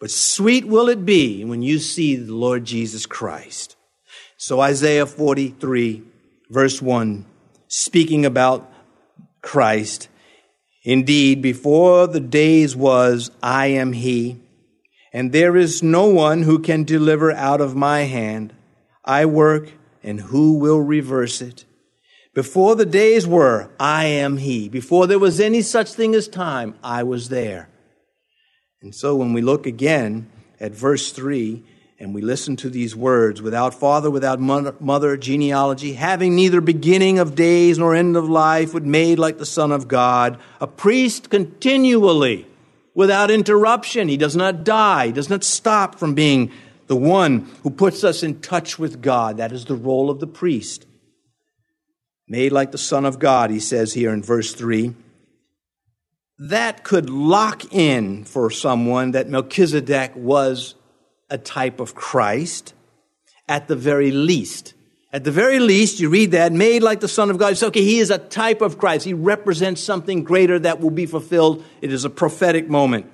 But 0.00 0.10
sweet 0.10 0.66
will 0.66 0.88
it 0.88 1.04
be 1.04 1.44
when 1.44 1.62
you 1.62 1.78
see 1.78 2.16
the 2.16 2.34
Lord 2.34 2.64
Jesus 2.64 3.06
Christ. 3.06 3.76
So 4.38 4.60
Isaiah 4.60 5.06
43, 5.06 6.02
verse 6.50 6.80
1, 6.82 7.24
speaking 7.68 8.26
about 8.26 8.70
Christ, 9.42 10.08
indeed, 10.86 11.42
before 11.42 12.06
the 12.06 12.20
days 12.20 12.74
was, 12.74 13.30
I 13.42 13.66
am 13.66 13.92
He, 13.92 14.40
and 15.12 15.32
there 15.32 15.56
is 15.56 15.82
no 15.82 16.06
one 16.06 16.44
who 16.44 16.60
can 16.60 16.84
deliver 16.84 17.32
out 17.32 17.60
of 17.60 17.76
my 17.76 18.00
hand. 18.02 18.54
I 19.04 19.26
work 19.26 19.72
and 20.02 20.20
who 20.20 20.58
will 20.58 20.80
reverse 20.80 21.42
it? 21.42 21.64
Before 22.32 22.76
the 22.76 22.86
days 22.86 23.26
were, 23.26 23.70
I 23.80 24.04
am 24.04 24.36
He. 24.36 24.68
Before 24.68 25.06
there 25.06 25.18
was 25.18 25.40
any 25.40 25.62
such 25.62 25.92
thing 25.92 26.14
as 26.14 26.28
time, 26.28 26.76
I 26.82 27.02
was 27.02 27.28
there. 27.28 27.68
And 28.80 28.94
so 28.94 29.16
when 29.16 29.32
we 29.32 29.42
look 29.42 29.66
again 29.66 30.30
at 30.60 30.72
verse 30.72 31.10
3 31.10 31.64
and 31.98 32.14
we 32.14 32.20
listen 32.20 32.56
to 32.56 32.68
these 32.68 32.94
words, 32.94 33.40
without 33.40 33.72
father, 33.72 34.10
without 34.10 34.38
mother, 34.38 35.16
genealogy, 35.16 35.94
having 35.94 36.34
neither 36.34 36.60
beginning 36.60 37.18
of 37.18 37.34
days 37.34 37.78
nor 37.78 37.94
end 37.94 38.16
of 38.16 38.28
life, 38.28 38.72
but 38.74 38.84
made 38.84 39.18
like 39.18 39.38
the 39.38 39.46
Son 39.46 39.72
of 39.72 39.88
God, 39.88 40.38
a 40.60 40.66
priest 40.66 41.30
continually, 41.30 42.46
without 42.94 43.30
interruption. 43.30 44.08
He 44.08 44.18
does 44.18 44.36
not 44.36 44.62
die, 44.62 45.06
he 45.06 45.12
does 45.12 45.30
not 45.30 45.42
stop 45.42 45.98
from 45.98 46.14
being 46.14 46.52
the 46.86 46.96
one 46.96 47.48
who 47.62 47.70
puts 47.70 48.04
us 48.04 48.22
in 48.22 48.40
touch 48.40 48.78
with 48.78 49.00
God. 49.00 49.38
That 49.38 49.52
is 49.52 49.64
the 49.64 49.74
role 49.74 50.10
of 50.10 50.20
the 50.20 50.26
priest. 50.26 50.86
Made 52.28 52.52
like 52.52 52.72
the 52.72 52.78
Son 52.78 53.06
of 53.06 53.18
God, 53.18 53.50
he 53.50 53.60
says 53.60 53.94
here 53.94 54.12
in 54.12 54.22
verse 54.22 54.52
3. 54.52 54.94
That 56.38 56.84
could 56.84 57.08
lock 57.08 57.72
in 57.72 58.24
for 58.24 58.50
someone 58.50 59.12
that 59.12 59.30
Melchizedek 59.30 60.12
was 60.14 60.74
a 61.30 61.38
type 61.38 61.80
of 61.80 61.94
Christ 61.94 62.74
at 63.48 63.68
the 63.68 63.76
very 63.76 64.10
least. 64.10 64.74
At 65.12 65.24
the 65.24 65.30
very 65.30 65.60
least, 65.60 66.00
you 66.00 66.10
read 66.10 66.32
that, 66.32 66.52
made 66.52 66.82
like 66.82 67.00
the 67.00 67.08
Son 67.08 67.30
of 67.30 67.38
God. 67.38 67.52
It's 67.52 67.62
okay, 67.62 67.82
he 67.82 68.00
is 68.00 68.10
a 68.10 68.18
type 68.18 68.60
of 68.60 68.76
Christ. 68.78 69.04
He 69.04 69.14
represents 69.14 69.82
something 69.82 70.24
greater 70.24 70.58
that 70.58 70.80
will 70.80 70.90
be 70.90 71.06
fulfilled. 71.06 71.64
It 71.80 71.92
is 71.92 72.04
a 72.04 72.10
prophetic 72.10 72.68
moment. 72.68 73.10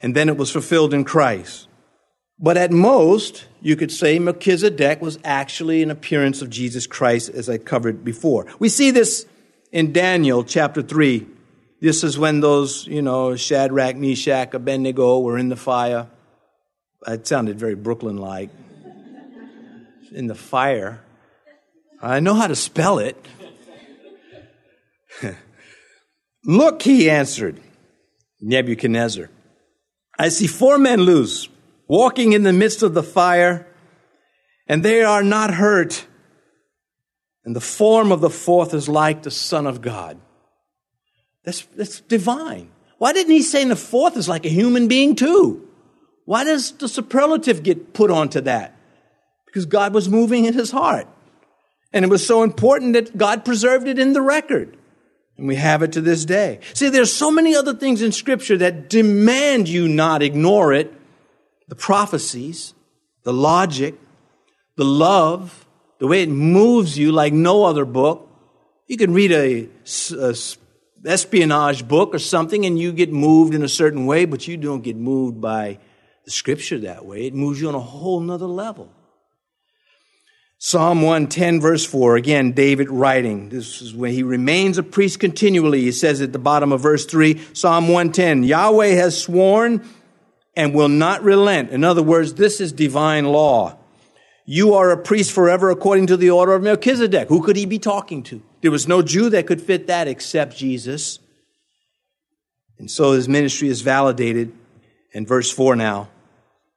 And 0.00 0.14
then 0.14 0.28
it 0.28 0.36
was 0.36 0.50
fulfilled 0.50 0.94
in 0.94 1.04
Christ. 1.04 1.68
But 2.38 2.56
at 2.56 2.70
most, 2.70 3.46
you 3.60 3.76
could 3.76 3.90
say 3.90 4.18
Melchizedek 4.18 5.02
was 5.02 5.18
actually 5.24 5.82
an 5.82 5.90
appearance 5.90 6.40
of 6.42 6.48
Jesus 6.48 6.86
Christ, 6.86 7.28
as 7.30 7.50
I 7.50 7.58
covered 7.58 8.04
before. 8.04 8.46
We 8.58 8.68
see 8.68 8.90
this 8.90 9.26
in 9.72 9.92
Daniel 9.92 10.44
chapter 10.44 10.80
3. 10.80 11.26
This 11.80 12.04
is 12.04 12.18
when 12.18 12.40
those, 12.40 12.86
you 12.86 13.02
know, 13.02 13.36
Shadrach, 13.36 13.96
Meshach, 13.96 14.54
Abednego 14.54 15.20
were 15.20 15.38
in 15.38 15.48
the 15.48 15.56
fire. 15.56 16.08
It 17.06 17.26
sounded 17.26 17.58
very 17.58 17.74
Brooklyn 17.74 18.16
like. 18.18 18.50
In 20.12 20.26
the 20.26 20.34
fire. 20.34 21.00
I 22.02 22.20
know 22.20 22.34
how 22.34 22.46
to 22.46 22.56
spell 22.56 22.98
it. 22.98 23.16
Look, 26.44 26.82
he 26.82 27.10
answered, 27.10 27.60
Nebuchadnezzar. 28.40 29.30
I 30.18 30.28
see 30.28 30.46
four 30.46 30.78
men 30.78 31.00
loose 31.00 31.48
walking 31.86 32.32
in 32.32 32.42
the 32.42 32.52
midst 32.52 32.82
of 32.82 32.94
the 32.94 33.02
fire, 33.02 33.66
and 34.66 34.82
they 34.82 35.02
are 35.02 35.22
not 35.22 35.54
hurt. 35.54 36.06
And 37.44 37.56
the 37.56 37.60
form 37.60 38.12
of 38.12 38.20
the 38.20 38.30
fourth 38.30 38.74
is 38.74 38.88
like 38.88 39.22
the 39.22 39.30
Son 39.30 39.66
of 39.66 39.80
God. 39.80 40.20
That's, 41.44 41.62
that's 41.76 42.00
divine. 42.00 42.70
Why 42.98 43.12
didn't 43.12 43.32
he 43.32 43.42
say 43.42 43.64
the 43.64 43.76
fourth 43.76 44.16
is 44.16 44.28
like 44.28 44.44
a 44.44 44.50
human 44.50 44.88
being 44.88 45.16
too? 45.16 45.69
Why 46.24 46.44
does 46.44 46.72
the 46.72 46.88
superlative 46.88 47.62
get 47.62 47.92
put 47.92 48.10
onto 48.10 48.40
that? 48.42 48.76
Because 49.46 49.66
God 49.66 49.92
was 49.94 50.08
moving 50.08 50.44
in 50.44 50.54
his 50.54 50.70
heart. 50.70 51.08
And 51.92 52.04
it 52.04 52.08
was 52.08 52.24
so 52.24 52.42
important 52.42 52.92
that 52.92 53.16
God 53.16 53.44
preserved 53.44 53.88
it 53.88 53.98
in 53.98 54.12
the 54.12 54.22
record. 54.22 54.76
And 55.36 55.48
we 55.48 55.56
have 55.56 55.82
it 55.82 55.92
to 55.92 56.00
this 56.00 56.24
day. 56.24 56.60
See, 56.74 56.88
there's 56.88 57.12
so 57.12 57.30
many 57.30 57.56
other 57.56 57.74
things 57.74 58.02
in 58.02 58.12
scripture 58.12 58.56
that 58.58 58.88
demand 58.88 59.68
you 59.68 59.88
not 59.88 60.22
ignore 60.22 60.72
it 60.72 60.94
the 61.68 61.76
prophecies, 61.76 62.74
the 63.22 63.32
logic, 63.32 63.94
the 64.76 64.84
love, 64.84 65.66
the 65.98 66.06
way 66.06 66.22
it 66.22 66.28
moves 66.28 66.98
you 66.98 67.12
like 67.12 67.32
no 67.32 67.64
other 67.64 67.84
book. 67.84 68.28
You 68.88 68.96
can 68.96 69.14
read 69.14 69.30
a, 69.30 69.68
a 70.18 70.34
espionage 71.06 71.86
book 71.86 72.14
or 72.14 72.18
something 72.18 72.66
and 72.66 72.78
you 72.78 72.92
get 72.92 73.12
moved 73.12 73.54
in 73.54 73.62
a 73.62 73.68
certain 73.68 74.04
way, 74.06 74.24
but 74.24 74.48
you 74.48 74.56
don't 74.56 74.82
get 74.82 74.96
moved 74.96 75.40
by 75.40 75.78
the 76.30 76.36
scripture 76.36 76.78
that 76.78 77.04
way. 77.04 77.26
It 77.26 77.34
moves 77.34 77.60
you 77.60 77.68
on 77.68 77.74
a 77.74 77.80
whole 77.80 78.20
nother 78.20 78.46
level. 78.46 78.88
Psalm 80.58 81.02
110, 81.02 81.60
verse 81.60 81.84
4, 81.84 82.16
again, 82.16 82.52
David 82.52 82.88
writing. 82.88 83.48
This 83.48 83.82
is 83.82 83.94
when 83.94 84.12
he 84.12 84.22
remains 84.22 84.78
a 84.78 84.84
priest 84.84 85.18
continually. 85.18 85.80
He 85.80 85.90
says 85.90 86.20
at 86.20 86.32
the 86.32 86.38
bottom 86.38 86.70
of 86.70 86.82
verse 86.82 87.04
3, 87.04 87.40
Psalm 87.52 87.88
110, 87.88 88.44
Yahweh 88.44 88.90
has 88.90 89.20
sworn 89.20 89.84
and 90.54 90.72
will 90.72 90.88
not 90.88 91.24
relent. 91.24 91.70
In 91.70 91.82
other 91.82 92.02
words, 92.02 92.34
this 92.34 92.60
is 92.60 92.72
divine 92.72 93.24
law. 93.24 93.76
You 94.44 94.74
are 94.74 94.92
a 94.92 95.02
priest 95.02 95.32
forever 95.32 95.70
according 95.70 96.06
to 96.08 96.16
the 96.16 96.30
order 96.30 96.54
of 96.54 96.62
Melchizedek. 96.62 97.28
Who 97.28 97.42
could 97.42 97.56
he 97.56 97.66
be 97.66 97.80
talking 97.80 98.22
to? 98.24 98.40
There 98.60 98.70
was 98.70 98.86
no 98.86 99.02
Jew 99.02 99.30
that 99.30 99.48
could 99.48 99.62
fit 99.62 99.88
that 99.88 100.06
except 100.06 100.56
Jesus. 100.56 101.18
And 102.78 102.88
so 102.88 103.12
his 103.12 103.28
ministry 103.28 103.68
is 103.68 103.80
validated 103.80 104.52
in 105.12 105.26
verse 105.26 105.50
4 105.50 105.74
now. 105.76 106.08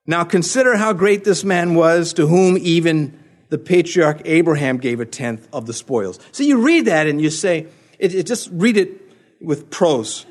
Now 0.05 0.23
consider 0.23 0.75
how 0.75 0.93
great 0.93 1.23
this 1.23 1.43
man 1.43 1.75
was 1.75 2.13
to 2.13 2.27
whom 2.27 2.57
even 2.57 3.19
the 3.49 3.57
patriarch 3.57 4.21
Abraham 4.25 4.77
gave 4.77 4.99
a 4.99 5.05
tenth 5.05 5.47
of 5.53 5.65
the 5.65 5.73
spoils. 5.73 6.19
So 6.31 6.43
you 6.43 6.61
read 6.61 6.85
that 6.85 7.07
and 7.07 7.21
you 7.21 7.29
say, 7.29 7.67
it, 7.99 8.13
it 8.13 8.25
just 8.25 8.49
read 8.51 8.77
it 8.77 9.01
with 9.39 9.69
prose. 9.69 10.25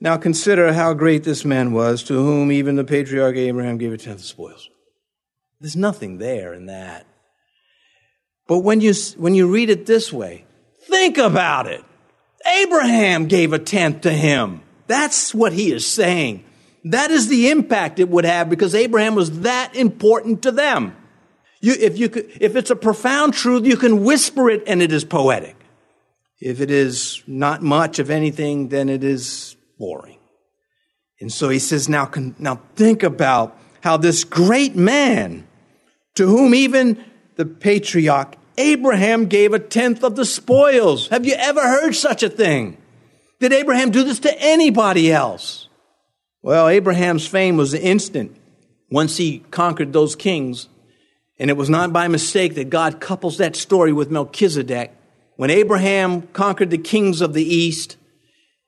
Now 0.00 0.16
consider 0.16 0.72
how 0.72 0.92
great 0.92 1.24
this 1.24 1.44
man 1.44 1.72
was, 1.72 2.02
to 2.04 2.14
whom 2.14 2.52
even 2.52 2.76
the 2.76 2.84
patriarch 2.84 3.36
Abraham 3.36 3.78
gave 3.78 3.92
a 3.92 3.96
tenth 3.96 4.18
of 4.18 4.24
spoils. 4.24 4.68
There's 5.60 5.76
nothing 5.76 6.18
there 6.18 6.52
in 6.52 6.66
that. 6.66 7.06
But 8.46 8.58
when 8.58 8.82
you, 8.82 8.92
when 9.16 9.34
you 9.34 9.50
read 9.50 9.70
it 9.70 9.86
this 9.86 10.12
way, 10.12 10.44
think 10.82 11.16
about 11.16 11.66
it. 11.66 11.82
Abraham 12.44 13.26
gave 13.26 13.54
a 13.54 13.58
tenth 13.58 14.02
to 14.02 14.10
him. 14.10 14.60
That's 14.86 15.32
what 15.34 15.54
he 15.54 15.72
is 15.72 15.86
saying. 15.86 16.44
That 16.84 17.10
is 17.10 17.28
the 17.28 17.50
impact 17.50 17.98
it 17.98 18.08
would 18.08 18.24
have 18.24 18.50
because 18.50 18.74
Abraham 18.74 19.14
was 19.14 19.40
that 19.40 19.74
important 19.74 20.42
to 20.42 20.52
them. 20.52 20.96
You, 21.60 21.74
if, 21.80 21.98
you 21.98 22.10
could, 22.10 22.30
if 22.40 22.56
it's 22.56 22.70
a 22.70 22.76
profound 22.76 23.32
truth, 23.32 23.64
you 23.64 23.78
can 23.78 24.04
whisper 24.04 24.50
it 24.50 24.62
and 24.66 24.82
it 24.82 24.92
is 24.92 25.04
poetic. 25.04 25.56
If 26.40 26.60
it 26.60 26.70
is 26.70 27.22
not 27.26 27.62
much 27.62 27.98
of 27.98 28.10
anything, 28.10 28.68
then 28.68 28.90
it 28.90 29.02
is 29.02 29.56
boring. 29.78 30.18
And 31.20 31.32
so 31.32 31.48
he 31.48 31.58
says, 31.58 31.88
now, 31.88 32.10
now 32.38 32.60
think 32.74 33.02
about 33.02 33.58
how 33.80 33.96
this 33.96 34.24
great 34.24 34.76
man 34.76 35.46
to 36.16 36.26
whom 36.26 36.54
even 36.54 37.02
the 37.36 37.46
patriarch 37.46 38.36
Abraham 38.58 39.26
gave 39.26 39.52
a 39.52 39.58
tenth 39.58 40.04
of 40.04 40.16
the 40.16 40.24
spoils. 40.24 41.08
Have 41.08 41.24
you 41.24 41.34
ever 41.34 41.60
heard 41.60 41.94
such 41.94 42.22
a 42.22 42.28
thing? 42.28 42.76
Did 43.40 43.52
Abraham 43.52 43.90
do 43.90 44.04
this 44.04 44.20
to 44.20 44.40
anybody 44.40 45.10
else? 45.10 45.63
Well, 46.44 46.68
Abraham's 46.68 47.26
fame 47.26 47.56
was 47.56 47.72
instant 47.72 48.36
once 48.90 49.16
he 49.16 49.38
conquered 49.50 49.94
those 49.94 50.14
kings. 50.14 50.68
And 51.38 51.48
it 51.48 51.56
was 51.56 51.70
not 51.70 51.90
by 51.90 52.06
mistake 52.06 52.56
that 52.56 52.68
God 52.68 53.00
couples 53.00 53.38
that 53.38 53.56
story 53.56 53.94
with 53.94 54.10
Melchizedek. 54.10 54.92
When 55.36 55.48
Abraham 55.48 56.20
conquered 56.28 56.68
the 56.68 56.76
kings 56.76 57.22
of 57.22 57.32
the 57.32 57.42
east, 57.42 57.96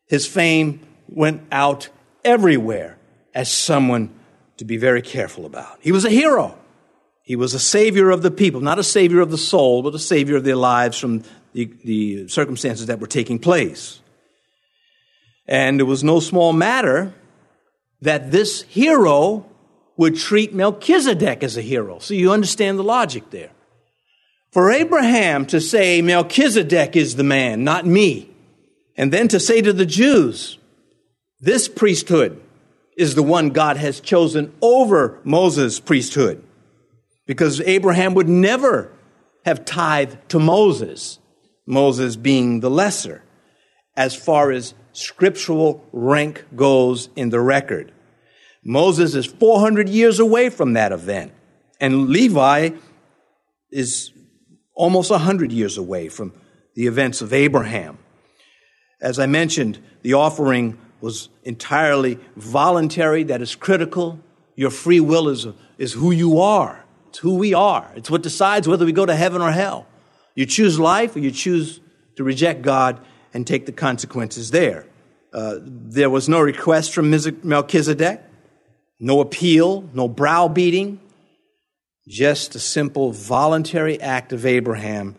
his 0.09 0.27
fame 0.27 0.87
went 1.07 1.43
out 1.53 1.91
everywhere 2.25 2.97
as 3.35 3.53
someone 3.53 4.09
to 4.57 4.65
be 4.65 4.79
very 4.79 5.03
careful 5.03 5.45
about. 5.45 5.77
He 5.83 5.93
was 5.93 6.07
a 6.07 6.11
hero. 6.11 6.57
He 7.25 7.37
was 7.37 7.53
a 7.53 7.61
savior 7.61 8.09
of 8.09 8.23
the 8.23 8.31
people, 8.31 8.63
not 8.63 8.79
a 8.79 8.83
savior 8.83 9.21
of 9.21 9.31
the 9.31 9.37
soul, 9.37 9.83
but 9.83 9.95
a 9.95 9.99
savior 9.99 10.37
of 10.37 10.45
their 10.45 10.57
lives 10.57 10.99
from 10.99 11.25
the, 11.53 11.71
the 11.85 12.29
circumstances 12.29 12.87
that 12.87 13.01
were 13.01 13.07
taking 13.07 13.39
place. 13.39 14.01
And 15.47 15.79
it 15.79 15.85
was 15.85 16.03
no 16.03 16.21
small 16.21 16.55
matter 16.55 17.13
that 18.01 18.31
this 18.31 18.63
hero 18.63 19.47
would 19.97 20.17
treat 20.17 20.55
Melchizedek 20.55 21.43
as 21.43 21.57
a 21.57 21.63
hero. 21.63 21.99
So 21.99 22.15
you 22.15 22.33
understand 22.33 22.79
the 22.79 22.85
logic 22.85 23.31
there. 23.31 23.51
For 24.53 24.71
Abraham 24.71 25.47
to 25.47 25.61
say 25.61 26.03
Melchizedek 26.03 26.97
is 26.97 27.17
the 27.17 27.25
man, 27.25 27.65
not 27.65 27.87
me, 27.87 28.31
and 28.97 29.13
then 29.13 29.29
to 29.29 29.41
say 29.41 29.61
to 29.61 29.73
the 29.73 29.87
Jews, 29.87 30.59
this 31.41 31.69
priesthood 31.69 32.41
is 32.97 33.15
the 33.15 33.23
one 33.23 33.51
God 33.51 33.77
has 33.77 34.01
chosen 34.01 34.53
over 34.63 35.21
Moses' 35.25 35.81
priesthood. 35.81 36.43
Because 37.27 37.61
Abraham 37.61 38.15
would 38.15 38.29
never 38.29 38.93
have 39.45 39.65
tithed 39.65 40.17
to 40.31 40.39
Moses, 40.39 41.19
Moses 41.67 42.17
being 42.17 42.61
the 42.61 42.71
lesser, 42.71 43.23
as 43.97 44.15
far 44.15 44.51
as 44.51 44.75
scriptural 44.97 45.85
rank 45.93 46.45
goes 46.57 47.11
in 47.17 47.29
the 47.29 47.41
record. 47.41 47.93
Moses 48.65 49.15
is 49.15 49.27
400 49.27 49.89
years 49.89 50.19
away 50.19 50.49
from 50.49 50.73
that 50.73 50.91
event, 50.91 51.33
and 51.81 52.09
Levi 52.09 52.71
is 53.71 54.11
almost 54.75 55.11
100 55.11 55.53
years 55.53 55.77
away 55.77 56.09
from 56.09 56.33
the 56.75 56.87
events 56.87 57.21
of 57.21 57.33
Abraham. 57.33 57.99
As 59.01 59.19
I 59.19 59.27
mentioned, 59.27 59.79
the 60.01 60.15
offering 60.15 60.79
was 61.03 61.29
entirely 61.45 62.19
voluntary. 62.35 63.23
That 63.23 63.43
is 63.43 63.55
critical. 63.55 64.19
Your 64.55 64.71
free 64.71 65.01
will 65.01 65.29
is, 65.29 65.47
is 65.77 65.93
who 65.93 66.11
you 66.11 66.41
are. 66.41 66.85
It's 67.09 67.19
who 67.19 67.35
we 67.35 67.53
are. 67.53 67.93
It's 67.95 68.11
what 68.11 68.23
decides 68.23 68.67
whether 68.67 68.87
we 68.87 68.93
go 68.93 69.05
to 69.05 69.15
heaven 69.15 69.43
or 69.43 69.53
hell. 69.53 69.87
You 70.35 70.47
choose 70.47 70.81
life 70.81 71.17
or 71.17 71.19
you 71.19 71.31
choose 71.31 71.81
to 72.17 72.25
reject 72.25 72.63
God 72.63 72.99
and 73.37 73.47
take 73.47 73.67
the 73.67 73.73
consequences 73.73 74.51
there. 74.51 74.87
Uh, 75.31 75.57
there 75.61 76.09
was 76.09 76.27
no 76.27 76.41
request 76.41 76.95
from 76.95 77.11
Melchizedek, 77.43 78.23
no 78.99 79.21
appeal, 79.21 79.91
no 79.93 80.09
browbeating, 80.09 80.99
just 82.09 82.55
a 82.55 82.59
simple 82.59 83.13
voluntary 83.13 84.01
act 84.01 84.33
of 84.33 84.47
Abraham 84.47 85.17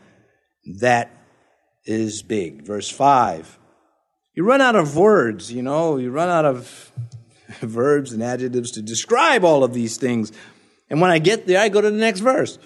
that 0.79 1.12
is 1.86 2.24
big. 2.24 2.63
Verse 2.65 2.89
5 2.89 3.59
you 4.33 4.43
run 4.43 4.62
out 4.62 4.75
of 4.75 4.95
words, 4.95 5.51
you 5.51 5.62
know, 5.62 5.97
you 5.97 6.09
run 6.09 6.29
out 6.29 6.45
of 6.45 6.91
verbs 7.62 8.13
and 8.13 8.24
adjectives 8.24 8.71
to 8.71 8.81
describe 8.81 9.43
all 9.43 9.63
of 9.63 9.75
these 9.75 9.97
things. 9.97 10.31
And 10.89 11.01
when 11.01 11.12
I 11.12 11.19
get 11.19 11.45
there, 11.45 11.59
I 11.59 11.69
go 11.69 11.81
to 11.81 11.91
the 11.91 11.97
next 11.97 12.21
verse. 12.21 12.57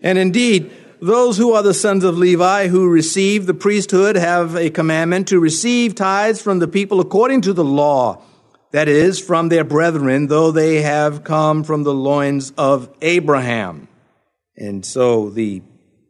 And 0.00 0.16
indeed, 0.16 0.70
those 1.00 1.36
who 1.36 1.52
are 1.52 1.62
the 1.62 1.74
sons 1.74 2.04
of 2.04 2.18
Levi 2.18 2.68
who 2.68 2.88
receive 2.88 3.46
the 3.46 3.54
priesthood 3.54 4.16
have 4.16 4.54
a 4.56 4.70
commandment 4.70 5.28
to 5.28 5.38
receive 5.38 5.94
tithes 5.94 6.40
from 6.40 6.58
the 6.58 6.68
people 6.68 7.00
according 7.00 7.42
to 7.42 7.52
the 7.52 7.64
law, 7.64 8.22
that 8.72 8.88
is, 8.88 9.20
from 9.20 9.48
their 9.48 9.64
brethren, 9.64 10.26
though 10.26 10.50
they 10.50 10.82
have 10.82 11.24
come 11.24 11.64
from 11.64 11.82
the 11.82 11.94
loins 11.94 12.52
of 12.58 12.90
Abraham. 13.00 13.88
And 14.56 14.84
so 14.84 15.30
the 15.30 15.62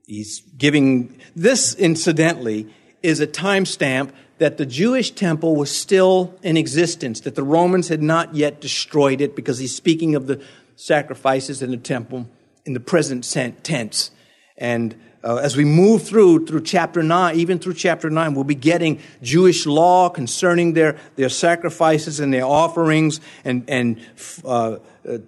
he's 0.07 0.41
giving 0.57 1.21
this 1.35 1.75
incidentally 1.75 2.73
is 3.03 3.21
a 3.21 3.27
timestamp 3.27 4.13
that 4.39 4.57
the 4.57 4.67
Jewish 4.67 5.11
temple 5.11 5.57
was 5.57 5.71
still 5.71 6.39
in 6.43 6.57
existence, 6.57 7.21
that 7.21 7.35
the 7.35 7.43
Romans 7.43 7.89
had 7.89 8.03
not 8.03 8.35
yet 8.35 8.61
destroyed 8.61 9.21
it, 9.21 9.35
because 9.35 9.59
he's 9.59 9.75
speaking 9.75 10.15
of 10.15 10.27
the 10.27 10.43
sacrifices 10.77 11.63
in 11.63 11.71
the 11.71 11.77
temple 11.77 12.29
in 12.65 12.73
the 12.73 12.81
present 12.81 13.25
tense. 13.63 14.11
And 14.59 14.97
uh, 15.23 15.37
as 15.37 15.57
we 15.57 15.65
move 15.65 16.03
through 16.03 16.47
through 16.47 16.63
chapter 16.63 17.03
9 17.03 17.37
even 17.37 17.59
through 17.59 17.75
chapter 17.75 18.09
9 18.09 18.35
we'll 18.35 18.45
be 18.45 18.55
getting 18.55 19.01
jewish 19.23 19.67
law 19.67 20.09
concerning 20.09 20.75
their, 20.75 20.97
their 21.17 21.29
sacrifices 21.29 22.21
and 22.21 22.33
their 22.33 22.45
offerings 22.45 23.21
and, 23.45 23.65
and 23.69 24.01
uh, 24.45 24.77
uh, 25.09 25.19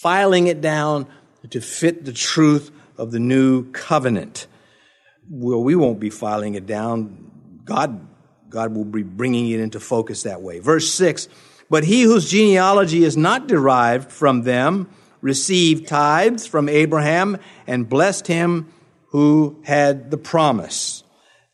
filing 0.00 0.46
it 0.46 0.60
down 0.60 1.08
to 1.48 1.60
fit 1.60 2.04
the 2.04 2.12
truth 2.12 2.70
of 2.96 3.10
the 3.10 3.18
new 3.18 3.68
covenant 3.72 4.46
well 5.28 5.64
we 5.64 5.74
won't 5.74 5.98
be 5.98 6.10
filing 6.10 6.54
it 6.54 6.66
down 6.66 7.30
God, 7.70 8.08
God 8.48 8.74
will 8.74 8.84
be 8.84 9.04
bringing 9.04 9.48
it 9.50 9.60
into 9.60 9.78
focus 9.78 10.24
that 10.24 10.42
way. 10.42 10.58
Verse 10.58 10.92
6 10.92 11.28
But 11.70 11.84
he 11.84 12.02
whose 12.02 12.28
genealogy 12.28 13.04
is 13.04 13.16
not 13.16 13.46
derived 13.46 14.10
from 14.10 14.42
them 14.42 14.90
received 15.20 15.88
tithes 15.88 16.46
from 16.46 16.68
Abraham 16.68 17.38
and 17.66 17.88
blessed 17.88 18.26
him 18.26 18.72
who 19.08 19.60
had 19.64 20.10
the 20.10 20.16
promise. 20.16 21.02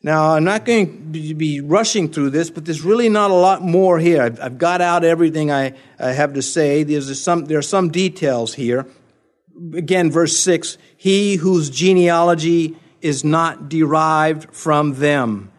Now, 0.03 0.35
I'm 0.35 0.43
not 0.43 0.63
going 0.63 1.11
to 1.13 1.33
be 1.33 1.59
rushing 1.59 2.09
through 2.09 2.29
this, 2.29 2.49
but 2.49 2.65
there's 2.65 2.83
really 2.83 3.09
not 3.09 3.31
a 3.31 3.35
lot 3.35 3.61
more 3.61 3.99
here. 3.99 4.21
I've, 4.21 4.57
got 4.57 4.79
out 4.79 5.03
everything 5.03 5.51
I, 5.51 5.73
I 5.99 6.11
have 6.11 6.33
to 6.35 6.41
say. 6.41 6.83
There's 6.83 7.19
some, 7.19 7.45
there 7.45 7.57
are 7.57 7.63
some 7.63 7.89
details 7.89 8.53
here. 8.53 8.85
Again, 9.73 10.11
verse 10.11 10.37
6 10.37 10.77
He 10.95 11.35
whose 11.35 11.69
genealogy 11.69 12.77
is 13.01 13.23
not 13.23 13.69
derived 13.69 14.53
from 14.53 14.93
them 14.95 15.51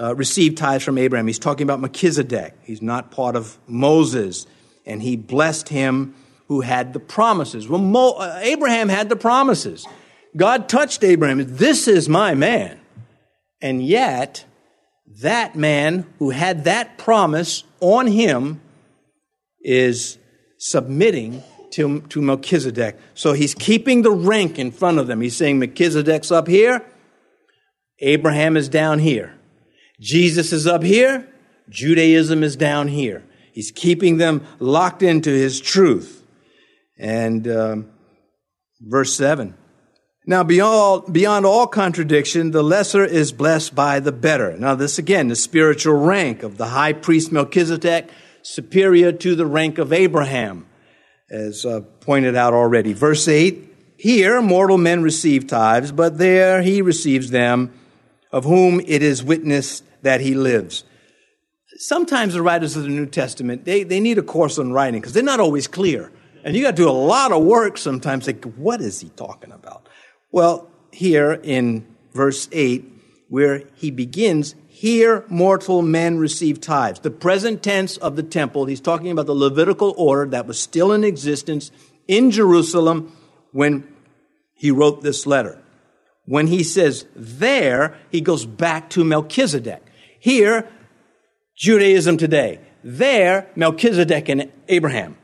uh, 0.00 0.14
received 0.14 0.56
tithes 0.56 0.84
from 0.84 0.96
Abraham. 0.96 1.26
He's 1.26 1.38
talking 1.38 1.64
about 1.64 1.80
Melchizedek. 1.80 2.54
He's 2.62 2.82
not 2.82 3.10
part 3.10 3.36
of 3.36 3.58
Moses. 3.66 4.46
And 4.86 5.02
he 5.02 5.16
blessed 5.16 5.68
him 5.68 6.14
who 6.48 6.62
had 6.62 6.92
the 6.92 7.00
promises. 7.00 7.68
Well, 7.68 7.80
Mo, 7.80 8.12
uh, 8.12 8.40
Abraham 8.42 8.88
had 8.88 9.08
the 9.08 9.16
promises. 9.16 9.86
God 10.36 10.68
touched 10.68 11.04
Abraham. 11.04 11.44
This 11.56 11.86
is 11.86 12.08
my 12.08 12.34
man. 12.34 12.80
And 13.60 13.82
yet, 13.84 14.44
that 15.20 15.56
man 15.56 16.06
who 16.18 16.30
had 16.30 16.64
that 16.64 16.98
promise 16.98 17.64
on 17.80 18.06
him 18.06 18.60
is 19.60 20.18
submitting 20.58 21.42
to, 21.72 22.00
to 22.02 22.22
Melchizedek. 22.22 22.98
So 23.14 23.32
he's 23.32 23.54
keeping 23.54 24.02
the 24.02 24.10
rank 24.10 24.58
in 24.58 24.70
front 24.70 24.98
of 24.98 25.06
them. 25.06 25.20
He's 25.20 25.36
saying 25.36 25.58
Melchizedek's 25.58 26.30
up 26.30 26.48
here, 26.48 26.84
Abraham 28.00 28.56
is 28.56 28.68
down 28.68 29.00
here. 29.00 29.34
Jesus 30.00 30.52
is 30.52 30.66
up 30.66 30.82
here, 30.82 31.28
Judaism 31.68 32.42
is 32.42 32.56
down 32.56 32.88
here. 32.88 33.24
He's 33.52 33.72
keeping 33.72 34.18
them 34.18 34.46
locked 34.60 35.02
into 35.02 35.30
his 35.30 35.60
truth. 35.60 36.17
And 36.98 37.46
um, 37.48 37.90
verse 38.80 39.14
7. 39.14 39.54
Now, 40.28 40.42
beyond, 40.42 41.10
beyond 41.12 41.46
all 41.46 41.66
contradiction, 41.66 42.50
the 42.50 42.62
lesser 42.62 43.02
is 43.02 43.32
blessed 43.32 43.74
by 43.74 43.98
the 44.00 44.12
better. 44.12 44.56
Now, 44.58 44.74
this 44.74 44.98
again, 44.98 45.28
the 45.28 45.36
spiritual 45.36 45.94
rank 45.94 46.42
of 46.42 46.58
the 46.58 46.66
high 46.66 46.92
priest 46.92 47.32
Melchizedek, 47.32 48.10
superior 48.42 49.10
to 49.12 49.34
the 49.34 49.46
rank 49.46 49.78
of 49.78 49.90
Abraham, 49.90 50.66
as 51.30 51.64
uh, 51.64 51.80
pointed 52.00 52.36
out 52.36 52.52
already. 52.52 52.92
Verse 52.92 53.26
8 53.26 53.72
Here, 53.96 54.42
mortal 54.42 54.76
men 54.76 55.02
receive 55.02 55.46
tithes, 55.46 55.92
but 55.92 56.18
there 56.18 56.60
he 56.60 56.82
receives 56.82 57.30
them, 57.30 57.72
of 58.30 58.44
whom 58.44 58.80
it 58.80 59.02
is 59.02 59.24
witnessed 59.24 59.82
that 60.02 60.20
he 60.20 60.34
lives. 60.34 60.84
Sometimes 61.78 62.34
the 62.34 62.42
writers 62.42 62.76
of 62.76 62.82
the 62.82 62.90
New 62.90 63.06
Testament, 63.06 63.64
they, 63.64 63.82
they 63.82 64.00
need 64.00 64.18
a 64.18 64.22
course 64.22 64.58
on 64.58 64.72
writing 64.72 65.00
because 65.00 65.14
they're 65.14 65.22
not 65.22 65.40
always 65.40 65.66
clear. 65.68 66.12
And 66.44 66.56
you 66.56 66.62
got 66.62 66.76
to 66.76 66.82
do 66.82 66.88
a 66.88 66.92
lot 66.92 67.32
of 67.32 67.42
work 67.42 67.78
sometimes. 67.78 68.26
Like, 68.26 68.44
what 68.54 68.80
is 68.80 69.00
he 69.00 69.08
talking 69.10 69.52
about? 69.52 69.88
Well, 70.30 70.70
here 70.92 71.32
in 71.32 71.86
verse 72.12 72.48
8, 72.52 72.84
where 73.28 73.64
he 73.74 73.90
begins, 73.90 74.54
here 74.68 75.24
mortal 75.28 75.82
men 75.82 76.18
receive 76.18 76.60
tithes. 76.60 77.00
The 77.00 77.10
present 77.10 77.62
tense 77.62 77.96
of 77.96 78.16
the 78.16 78.22
temple, 78.22 78.66
he's 78.66 78.80
talking 78.80 79.10
about 79.10 79.26
the 79.26 79.34
Levitical 79.34 79.94
order 79.96 80.30
that 80.30 80.46
was 80.46 80.58
still 80.58 80.92
in 80.92 81.04
existence 81.04 81.70
in 82.06 82.30
Jerusalem 82.30 83.12
when 83.52 83.86
he 84.54 84.70
wrote 84.70 85.02
this 85.02 85.26
letter. 85.26 85.62
When 86.24 86.46
he 86.46 86.62
says 86.62 87.06
there, 87.14 87.96
he 88.10 88.20
goes 88.20 88.44
back 88.44 88.90
to 88.90 89.04
Melchizedek. 89.04 89.82
Here, 90.20 90.68
Judaism 91.56 92.16
today. 92.16 92.60
There, 92.84 93.50
Melchizedek 93.56 94.28
and 94.28 94.52
Abraham. 94.68 95.16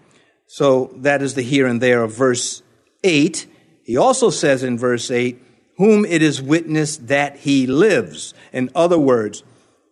So 0.47 0.93
that 0.97 1.23
is 1.23 1.35
the 1.35 1.43
here 1.43 1.67
and 1.67 1.81
there 1.81 2.03
of 2.03 2.15
verse 2.15 2.63
8, 3.03 3.47
he 3.83 3.97
also 3.97 4.31
says 4.31 4.63
in 4.63 4.79
verse 4.79 5.11
8, 5.11 5.41
whom 5.77 6.05
it 6.05 6.23
is 6.23 6.41
witnessed 6.41 7.09
that 7.09 7.39
he 7.39 7.67
lives. 7.67 8.33
In 8.53 8.71
other 8.75 8.99
words, 8.99 9.43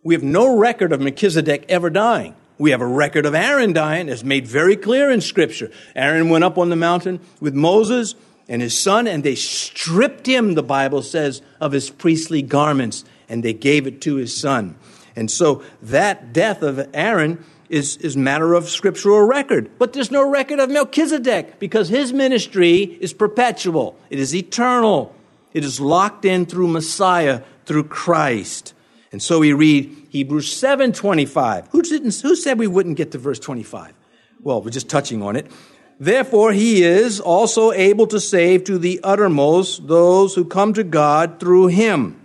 we 0.03 0.13
have 0.15 0.23
no 0.23 0.57
record 0.57 0.91
of 0.91 1.01
Melchizedek 1.01 1.65
ever 1.69 1.89
dying. 1.89 2.35
We 2.57 2.71
have 2.71 2.81
a 2.81 2.87
record 2.87 3.25
of 3.25 3.35
Aaron 3.35 3.73
dying, 3.73 4.09
as 4.09 4.23
made 4.23 4.47
very 4.47 4.75
clear 4.75 5.09
in 5.11 5.21
Scripture. 5.21 5.71
Aaron 5.95 6.29
went 6.29 6.43
up 6.43 6.57
on 6.57 6.69
the 6.69 6.75
mountain 6.75 7.19
with 7.39 7.53
Moses 7.53 8.15
and 8.47 8.61
his 8.61 8.77
son, 8.77 9.07
and 9.07 9.23
they 9.23 9.35
stripped 9.35 10.27
him, 10.27 10.53
the 10.53 10.63
Bible 10.63 11.01
says, 11.01 11.41
of 11.59 11.71
his 11.71 11.89
priestly 11.89 12.41
garments, 12.41 13.05
and 13.29 13.43
they 13.43 13.53
gave 13.53 13.87
it 13.87 14.01
to 14.01 14.15
his 14.15 14.35
son. 14.35 14.75
And 15.15 15.29
so 15.29 15.63
that 15.81 16.33
death 16.33 16.61
of 16.61 16.89
Aaron 16.93 17.43
is, 17.69 17.97
is 17.97 18.15
matter 18.17 18.53
of 18.53 18.69
scriptural 18.69 19.21
record. 19.21 19.69
But 19.79 19.93
there's 19.93 20.11
no 20.11 20.27
record 20.27 20.59
of 20.59 20.69
Melchizedek 20.69 21.59
because 21.59 21.89
his 21.89 22.13
ministry 22.13 22.81
is 23.01 23.13
perpetual. 23.13 23.97
It 24.09 24.19
is 24.19 24.35
eternal. 24.35 25.15
It 25.53 25.63
is 25.63 25.79
locked 25.79 26.25
in 26.25 26.45
through 26.45 26.67
Messiah, 26.67 27.41
through 27.65 27.85
Christ. 27.85 28.73
And 29.11 29.21
so 29.21 29.39
we 29.39 29.53
read 29.53 30.07
Hebrews 30.09 30.51
7:25. 30.51 31.67
Who 31.71 31.81
didn't 31.83 32.19
who 32.21 32.35
said 32.35 32.57
we 32.57 32.67
wouldn't 32.67 32.97
get 32.97 33.11
to 33.11 33.19
verse 33.19 33.39
25? 33.39 33.93
Well, 34.41 34.61
we're 34.61 34.71
just 34.71 34.89
touching 34.89 35.21
on 35.21 35.35
it. 35.35 35.51
Therefore 35.99 36.51
he 36.51 36.83
is 36.83 37.19
also 37.19 37.71
able 37.71 38.07
to 38.07 38.19
save 38.19 38.63
to 38.65 38.77
the 38.79 38.99
uttermost 39.03 39.87
those 39.87 40.33
who 40.33 40.45
come 40.45 40.73
to 40.73 40.83
God 40.83 41.39
through 41.39 41.67
him, 41.67 42.19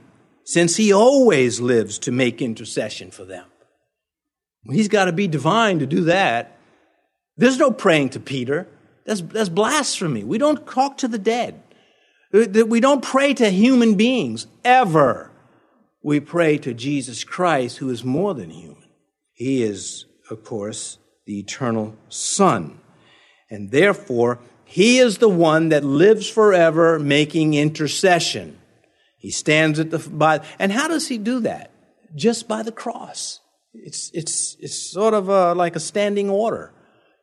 since 0.49 0.77
he 0.77 0.91
always 0.91 1.61
lives 1.61 1.99
to 1.99 2.11
make 2.11 2.41
intercession 2.41 3.11
for 3.11 3.23
them. 3.27 3.45
He's 4.65 4.89
got 4.89 5.05
to 5.05 5.13
be 5.13 5.29
divine 5.29 5.79
to 5.81 5.87
do 5.87 6.05
that. 6.05 6.59
There's 7.37 7.59
no 7.59 7.71
praying 7.71 8.11
to 8.11 8.21
Peter. 8.21 8.67
That's, 9.05 9.21
that's 9.21 9.51
blasphemy. 9.51 10.25
We 10.25 10.39
don't 10.39 10.67
talk 10.67 10.97
to 10.99 11.09
the 11.09 11.19
dead. 11.19 11.63
Uh, 12.33 12.65
we 12.65 12.81
don't 12.81 13.03
pray 13.03 13.35
to 13.35 13.51
human 13.51 13.97
beings 13.97 14.47
ever. 14.65 15.31
We 16.03 16.19
pray 16.19 16.57
to 16.59 16.73
Jesus 16.73 17.25
Christ, 17.25 17.77
who 17.77 17.91
is 17.91 18.03
more 18.03 18.33
than 18.33 18.49
human. 18.49 18.89
He 19.35 19.63
is, 19.63 20.07
of 20.31 20.45
course, 20.45 20.97
the 21.27 21.39
eternal 21.41 21.95
Son. 22.09 22.81
And 23.51 23.71
therefore, 23.71 24.39
he 24.65 24.97
is 24.97 25.19
the 25.19 25.29
one 25.29 25.69
that 25.69 25.85
lives 25.85 26.27
forever 26.27 26.99
making 26.99 27.53
intercession. 27.53 28.58
He 29.19 29.31
stands 29.31 29.79
at 29.79 29.91
the 29.91 29.99
by 29.99 30.41
and 30.59 30.73
how 30.73 30.89
does 30.89 31.09
he 31.09 31.19
do 31.19 31.41
that? 31.41 31.73
Just 32.15 32.49
by 32.49 32.63
the 32.63 32.73
cross. 32.73 33.41
It's 33.75 34.11
it's 34.15 34.57
it's 34.61 34.77
sort 34.77 35.15
of 35.15 35.29
a, 35.29 35.55
like 35.55 35.77
a 35.77 35.81
standing 35.81 36.31
order. 36.31 36.73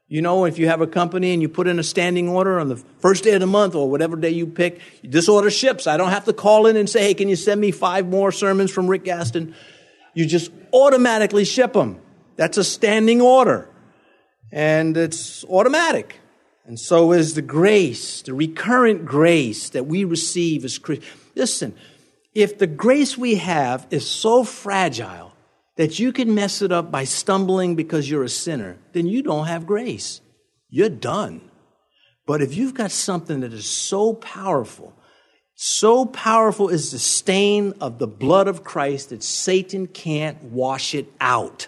You 0.08 0.22
know, 0.22 0.46
if 0.46 0.60
you 0.60 0.68
have 0.68 0.82
a 0.82 0.88
company 0.88 1.34
and 1.34 1.42
you 1.42 1.50
put 1.50 1.68
in 1.68 1.80
a 1.80 1.84
standing 1.84 2.30
order 2.30 2.60
on 2.60 2.70
the 2.70 2.76
first 2.76 3.24
day 3.24 3.32
of 3.32 3.40
the 3.40 3.48
month 3.48 3.74
or 3.74 3.90
whatever 3.90 4.16
day 4.16 4.30
you 4.30 4.46
pick, 4.46 4.80
this 5.04 5.28
order 5.28 5.50
ships. 5.50 5.88
I 5.88 5.98
don't 5.98 6.12
have 6.12 6.26
to 6.26 6.34
call 6.34 6.68
in 6.68 6.78
and 6.78 6.88
say, 6.88 7.02
hey, 7.02 7.14
can 7.16 7.28
you 7.28 7.36
send 7.36 7.60
me 7.60 7.72
five 7.72 8.08
more 8.08 8.32
sermons 8.32 8.70
from 8.70 8.88
Rick 8.88 9.06
Gaston? 9.06 9.56
You 10.14 10.28
just 10.28 10.52
automatically 10.72 11.44
ship 11.44 11.74
them. 11.74 12.00
That's 12.36 12.60
a 12.60 12.64
standing 12.64 13.20
order. 13.20 13.68
And 14.52 14.96
it's 14.96 15.44
automatic. 15.46 16.20
And 16.66 16.80
so 16.80 17.12
is 17.12 17.34
the 17.34 17.42
grace, 17.42 18.22
the 18.22 18.34
recurrent 18.34 19.06
grace 19.06 19.70
that 19.70 19.86
we 19.86 20.04
receive 20.04 20.66
as 20.66 20.78
Christians. 20.78 21.12
Listen, 21.36 21.76
if 22.34 22.58
the 22.58 22.68
grace 22.68 23.18
we 23.18 23.36
have 23.36 23.88
is 23.92 24.08
so 24.08 24.44
fragile, 24.44 25.34
that 25.76 26.00
you 26.00 26.14
can 26.14 26.34
mess 26.34 26.62
it 26.62 26.72
up 26.72 26.92
by 26.92 27.04
stumbling 27.04 27.76
because 27.76 28.10
you're 28.10 28.24
a 28.24 28.30
sinner, 28.30 28.78
then 28.94 29.08
you 29.08 29.22
don't 29.22 29.48
have 29.48 29.68
grace. 29.68 30.22
You're 30.70 30.90
done. 30.90 31.42
But 32.26 32.42
if 32.42 32.56
you've 32.56 32.74
got 32.74 32.92
something 32.92 33.42
that 33.42 33.54
is 33.54 33.70
so 33.70 34.14
powerful, 34.14 34.94
so 35.54 36.06
powerful 36.06 36.70
is 36.70 36.92
the 36.92 37.00
stain 37.00 37.74
of 37.80 38.00
the 38.00 38.08
blood 38.08 38.48
of 38.48 38.64
Christ 38.64 39.10
that 39.10 39.24
Satan 39.24 39.88
can't 39.88 40.42
wash 40.44 40.96
it 40.96 41.12
out. 41.20 41.68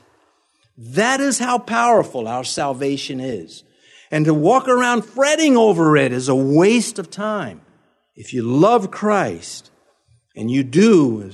That 0.77 1.19
is 1.19 1.39
how 1.39 1.57
powerful 1.57 2.27
our 2.27 2.43
salvation 2.43 3.19
is. 3.19 3.63
And 4.09 4.25
to 4.25 4.33
walk 4.33 4.67
around 4.67 5.03
fretting 5.03 5.57
over 5.57 5.97
it 5.97 6.11
is 6.11 6.29
a 6.29 6.35
waste 6.35 6.97
of 6.97 7.09
time. 7.09 7.61
If 8.17 8.33
you 8.33 8.43
love 8.43 8.91
Christ, 8.91 9.71
and 10.35 10.51
you 10.51 10.63
do, 10.63 11.31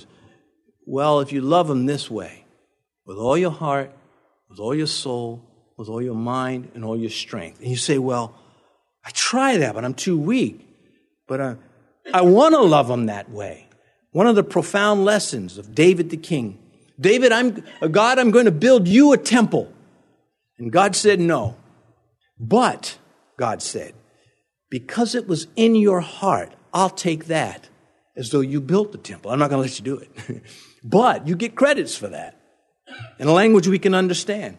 well, 0.85 1.19
if 1.21 1.31
you 1.31 1.41
love 1.41 1.69
Him 1.69 1.87
this 1.87 2.11
way, 2.11 2.45
with 3.05 3.17
all 3.17 3.37
your 3.37 3.51
heart, 3.51 3.91
with 4.49 4.59
all 4.59 4.75
your 4.75 4.87
soul, 4.87 5.41
with 5.77 5.89
all 5.89 6.01
your 6.01 6.15
mind, 6.15 6.71
and 6.75 6.85
all 6.85 6.95
your 6.95 7.09
strength. 7.09 7.59
And 7.59 7.69
you 7.69 7.77
say, 7.77 7.97
Well, 7.97 8.35
I 9.03 9.09
try 9.09 9.57
that, 9.57 9.73
but 9.73 9.83
I'm 9.83 9.95
too 9.95 10.17
weak. 10.17 10.67
But 11.27 11.41
uh, 11.41 11.55
I, 12.13 12.19
I 12.19 12.21
want 12.21 12.53
to 12.53 12.61
love 12.61 12.89
him 12.89 13.07
that 13.07 13.31
way. 13.31 13.67
One 14.11 14.27
of 14.27 14.35
the 14.35 14.43
profound 14.43 15.03
lessons 15.03 15.57
of 15.57 15.73
David 15.73 16.11
the 16.11 16.17
king 16.17 16.59
David, 16.99 17.31
I'm, 17.31 17.63
uh, 17.81 17.87
God, 17.87 18.19
I'm 18.19 18.31
going 18.31 18.45
to 18.45 18.51
build 18.51 18.87
you 18.87 19.13
a 19.13 19.17
temple. 19.17 19.71
And 20.57 20.71
God 20.71 20.95
said, 20.95 21.19
No. 21.19 21.57
But, 22.39 22.97
God 23.37 23.61
said, 23.61 23.93
because 24.69 25.15
it 25.15 25.27
was 25.27 25.47
in 25.55 25.75
your 25.75 26.01
heart, 26.01 26.53
I'll 26.73 26.89
take 26.89 27.25
that 27.25 27.69
as 28.15 28.29
though 28.31 28.41
you 28.41 28.61
built 28.61 28.91
the 28.91 28.97
temple. 28.97 29.31
I'm 29.31 29.39
not 29.39 29.49
going 29.49 29.63
to 29.63 29.69
let 29.69 29.79
you 29.79 29.85
do 29.85 29.97
it. 29.97 30.43
but 30.83 31.27
you 31.27 31.35
get 31.35 31.55
credits 31.55 31.95
for 31.95 32.07
that 32.09 32.39
in 33.19 33.27
a 33.27 33.33
language 33.33 33.67
we 33.67 33.79
can 33.79 33.93
understand. 33.93 34.57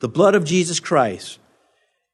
The 0.00 0.08
blood 0.08 0.34
of 0.34 0.44
Jesus 0.44 0.80
Christ, 0.80 1.38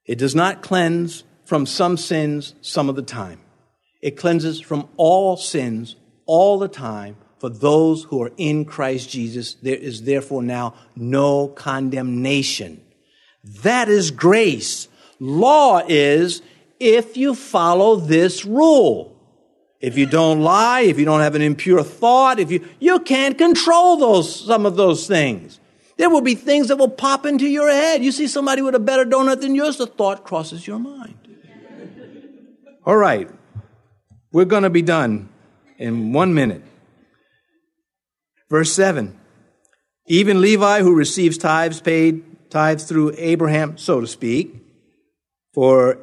it 0.07 0.19
does 0.19 0.35
not 0.35 0.63
cleanse 0.63 1.25
from 1.45 1.67
some 1.67 1.97
sins 1.97 2.55
some 2.61 2.89
of 2.89 2.97
the 2.97 3.03
time. 3.03 3.41
It 4.01 4.17
cleanses 4.17 4.61
from 4.61 4.89
all 4.97 5.37
sins 5.37 5.97
all 6.27 6.59
the 6.59 6.69
time 6.69 7.17
for 7.39 7.49
those 7.49 8.05
who 8.05 8.23
are 8.23 8.33
in 8.37 8.65
Christ 8.65 9.11
Jesus. 9.11 9.55
There 9.55 9.77
is 9.77 10.03
therefore 10.03 10.43
now 10.43 10.75
no 10.97 11.49
condemnation. 11.49 12.81
That 13.63 13.89
is 13.89 14.11
grace. 14.11 14.89
Law 15.21 15.83
is 15.87 16.41
if 16.81 17.17
you 17.17 17.35
follow 17.35 17.97
this 17.97 18.45
rule. 18.45 19.14
If 19.85 19.99
you 19.99 20.07
don't 20.07 20.41
lie, 20.41 20.81
if 20.81 20.99
you 20.99 21.05
don't 21.05 21.21
have 21.21 21.35
an 21.35 21.43
impure 21.43 21.83
thought, 21.83 22.41
if 22.41 22.51
you, 22.51 22.67
you 22.81 23.01
can't 23.01 23.37
control 23.37 23.99
those, 23.99 24.47
some 24.47 24.65
of 24.65 24.77
those 24.77 25.07
things. 25.07 25.61
There 25.99 26.09
will 26.09 26.23
be 26.23 26.35
things 26.35 26.69
that 26.69 26.77
will 26.77 26.89
pop 26.89 27.27
into 27.27 27.47
your 27.47 27.69
head. 27.69 28.03
You 28.03 28.11
see 28.11 28.27
somebody 28.27 28.63
with 28.63 28.75
a 28.75 28.79
better 28.79 29.05
donut 29.05 29.43
than 29.43 29.55
yours, 29.55 29.77
the 29.77 29.87
thought 29.87 30.25
crosses 30.25 30.67
your 30.67 30.79
mind. 30.79 31.19
All 32.87 32.97
right. 32.97 33.29
We're 34.33 34.47
going 34.47 34.63
to 34.63 34.71
be 34.71 34.81
done 34.81 35.29
in 35.77 36.15
one 36.15 36.33
minute. 36.33 36.63
Verse 38.49 38.73
7. 38.73 39.15
Even 40.07 40.41
Levi, 40.41 40.81
who 40.81 40.95
receives 40.95 41.37
tithes, 41.37 41.83
paid 41.83 42.25
tithes 42.49 42.85
through 42.85 43.13
Abraham, 43.19 43.77
so 43.77 44.01
to 44.01 44.07
speak, 44.07 44.65
for 45.53 45.99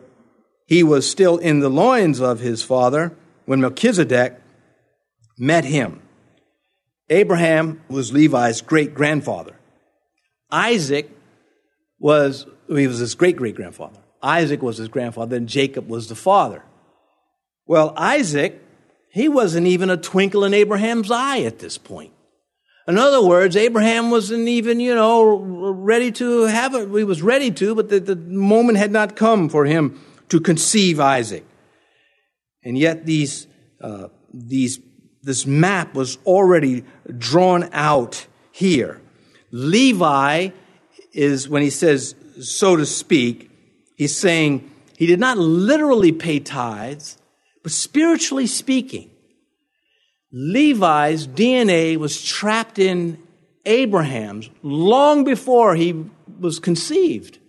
he 0.67 0.83
was 0.83 1.09
still 1.09 1.39
in 1.39 1.61
the 1.61 1.69
loins 1.69 2.21
of 2.21 2.41
his 2.41 2.61
father 2.61 3.17
when 3.45 3.61
Melchizedek 3.61 4.39
met 5.37 5.65
him. 5.65 6.01
Abraham 7.09 7.81
was 7.89 8.13
Levi's 8.13 8.61
great 8.61 8.93
grandfather. 8.93 9.55
Isaac 10.51 11.09
was, 11.99 12.45
he 12.67 12.87
was 12.87 12.99
his 12.99 13.15
great 13.15 13.37
great 13.37 13.55
grandfather. 13.55 13.99
Isaac 14.23 14.61
was 14.61 14.77
his 14.77 14.87
grandfather, 14.87 15.35
and 15.35 15.47
Jacob 15.47 15.89
was 15.89 16.07
the 16.07 16.15
father. 16.15 16.63
Well, 17.65 17.93
Isaac, 17.97 18.61
he 19.09 19.27
wasn't 19.27 19.67
even 19.67 19.89
a 19.89 19.97
twinkle 19.97 20.43
in 20.43 20.53
Abraham's 20.53 21.11
eye 21.11 21.41
at 21.41 21.59
this 21.59 21.77
point. 21.77 22.13
In 22.87 22.97
other 22.97 23.25
words, 23.25 23.55
Abraham 23.55 24.09
wasn't 24.09 24.47
even, 24.47 24.79
you 24.79 24.95
know, 24.95 25.23
ready 25.23 26.11
to 26.13 26.43
have 26.43 26.73
it. 26.75 26.89
He 26.89 27.03
was 27.03 27.21
ready 27.21 27.51
to, 27.51 27.75
but 27.75 27.89
the, 27.89 27.99
the 27.99 28.15
moment 28.15 28.77
had 28.77 28.91
not 28.91 29.15
come 29.15 29.49
for 29.49 29.65
him 29.65 29.99
to 30.29 30.39
conceive 30.39 30.99
Isaac. 30.99 31.45
And 32.63 32.77
yet 32.77 33.05
these, 33.05 33.47
uh, 33.79 34.07
these, 34.33 34.79
this 35.23 35.45
map 35.45 35.93
was 35.93 36.17
already 36.25 36.83
drawn 37.17 37.69
out 37.71 38.27
here. 38.51 39.01
Levi 39.51 40.49
is, 41.13 41.49
when 41.49 41.61
he 41.61 41.69
says, 41.69 42.15
so 42.41 42.75
to 42.75 42.85
speak, 42.85 43.49
he's 43.95 44.15
saying 44.15 44.69
he 44.97 45.05
did 45.05 45.19
not 45.19 45.37
literally 45.37 46.11
pay 46.11 46.39
tithes, 46.39 47.17
but 47.63 47.71
spiritually 47.71 48.47
speaking, 48.47 49.09
Levi's 50.31 51.27
DNA 51.27 51.97
was 51.97 52.23
trapped 52.23 52.79
in 52.79 53.21
Abraham's 53.65 54.49
long 54.63 55.23
before 55.23 55.75
he 55.75 56.05
was 56.39 56.59
conceived. 56.59 57.39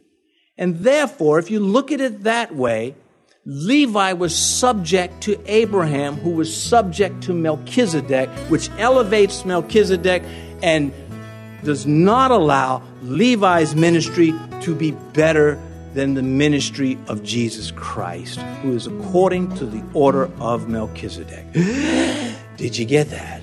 And 0.59 0.81
therefore, 0.81 1.39
if 1.39 1.51
you 1.51 1.61
look 1.61 1.91
at 1.93 2.01
it 2.01 2.25
that 2.25 2.55
way, 2.55 2.97
Levi 3.45 4.13
was 4.13 4.37
subject 4.37 5.21
to 5.23 5.37
Abraham, 5.47 6.15
who 6.15 6.31
was 6.31 6.57
subject 6.57 7.25
to 7.25 7.35
Melchizedek, 7.35 8.29
which 8.49 8.71
elevates 8.79 9.45
Melchizedek 9.45 10.23
and 10.63 10.93
does 11.65 11.85
not 11.85 12.31
allow 12.31 12.83
Levi's 13.03 13.75
ministry 13.75 14.33
to 14.61 14.77
be 14.77 14.93
better 15.13 15.61
than 15.93 16.15
the 16.15 16.23
ministry 16.23 16.97
of 17.09 17.25
Jesus 17.25 17.73
Christ, 17.73 18.39
who 18.63 18.77
is 18.77 18.87
according 18.87 19.53
to 19.57 19.67
the 19.67 19.83
order 19.93 20.31
of 20.39 20.69
Melchizedek. 20.69 21.45
Did 22.57 22.79
you 22.79 22.85
get 22.85 23.11
that? 23.11 23.43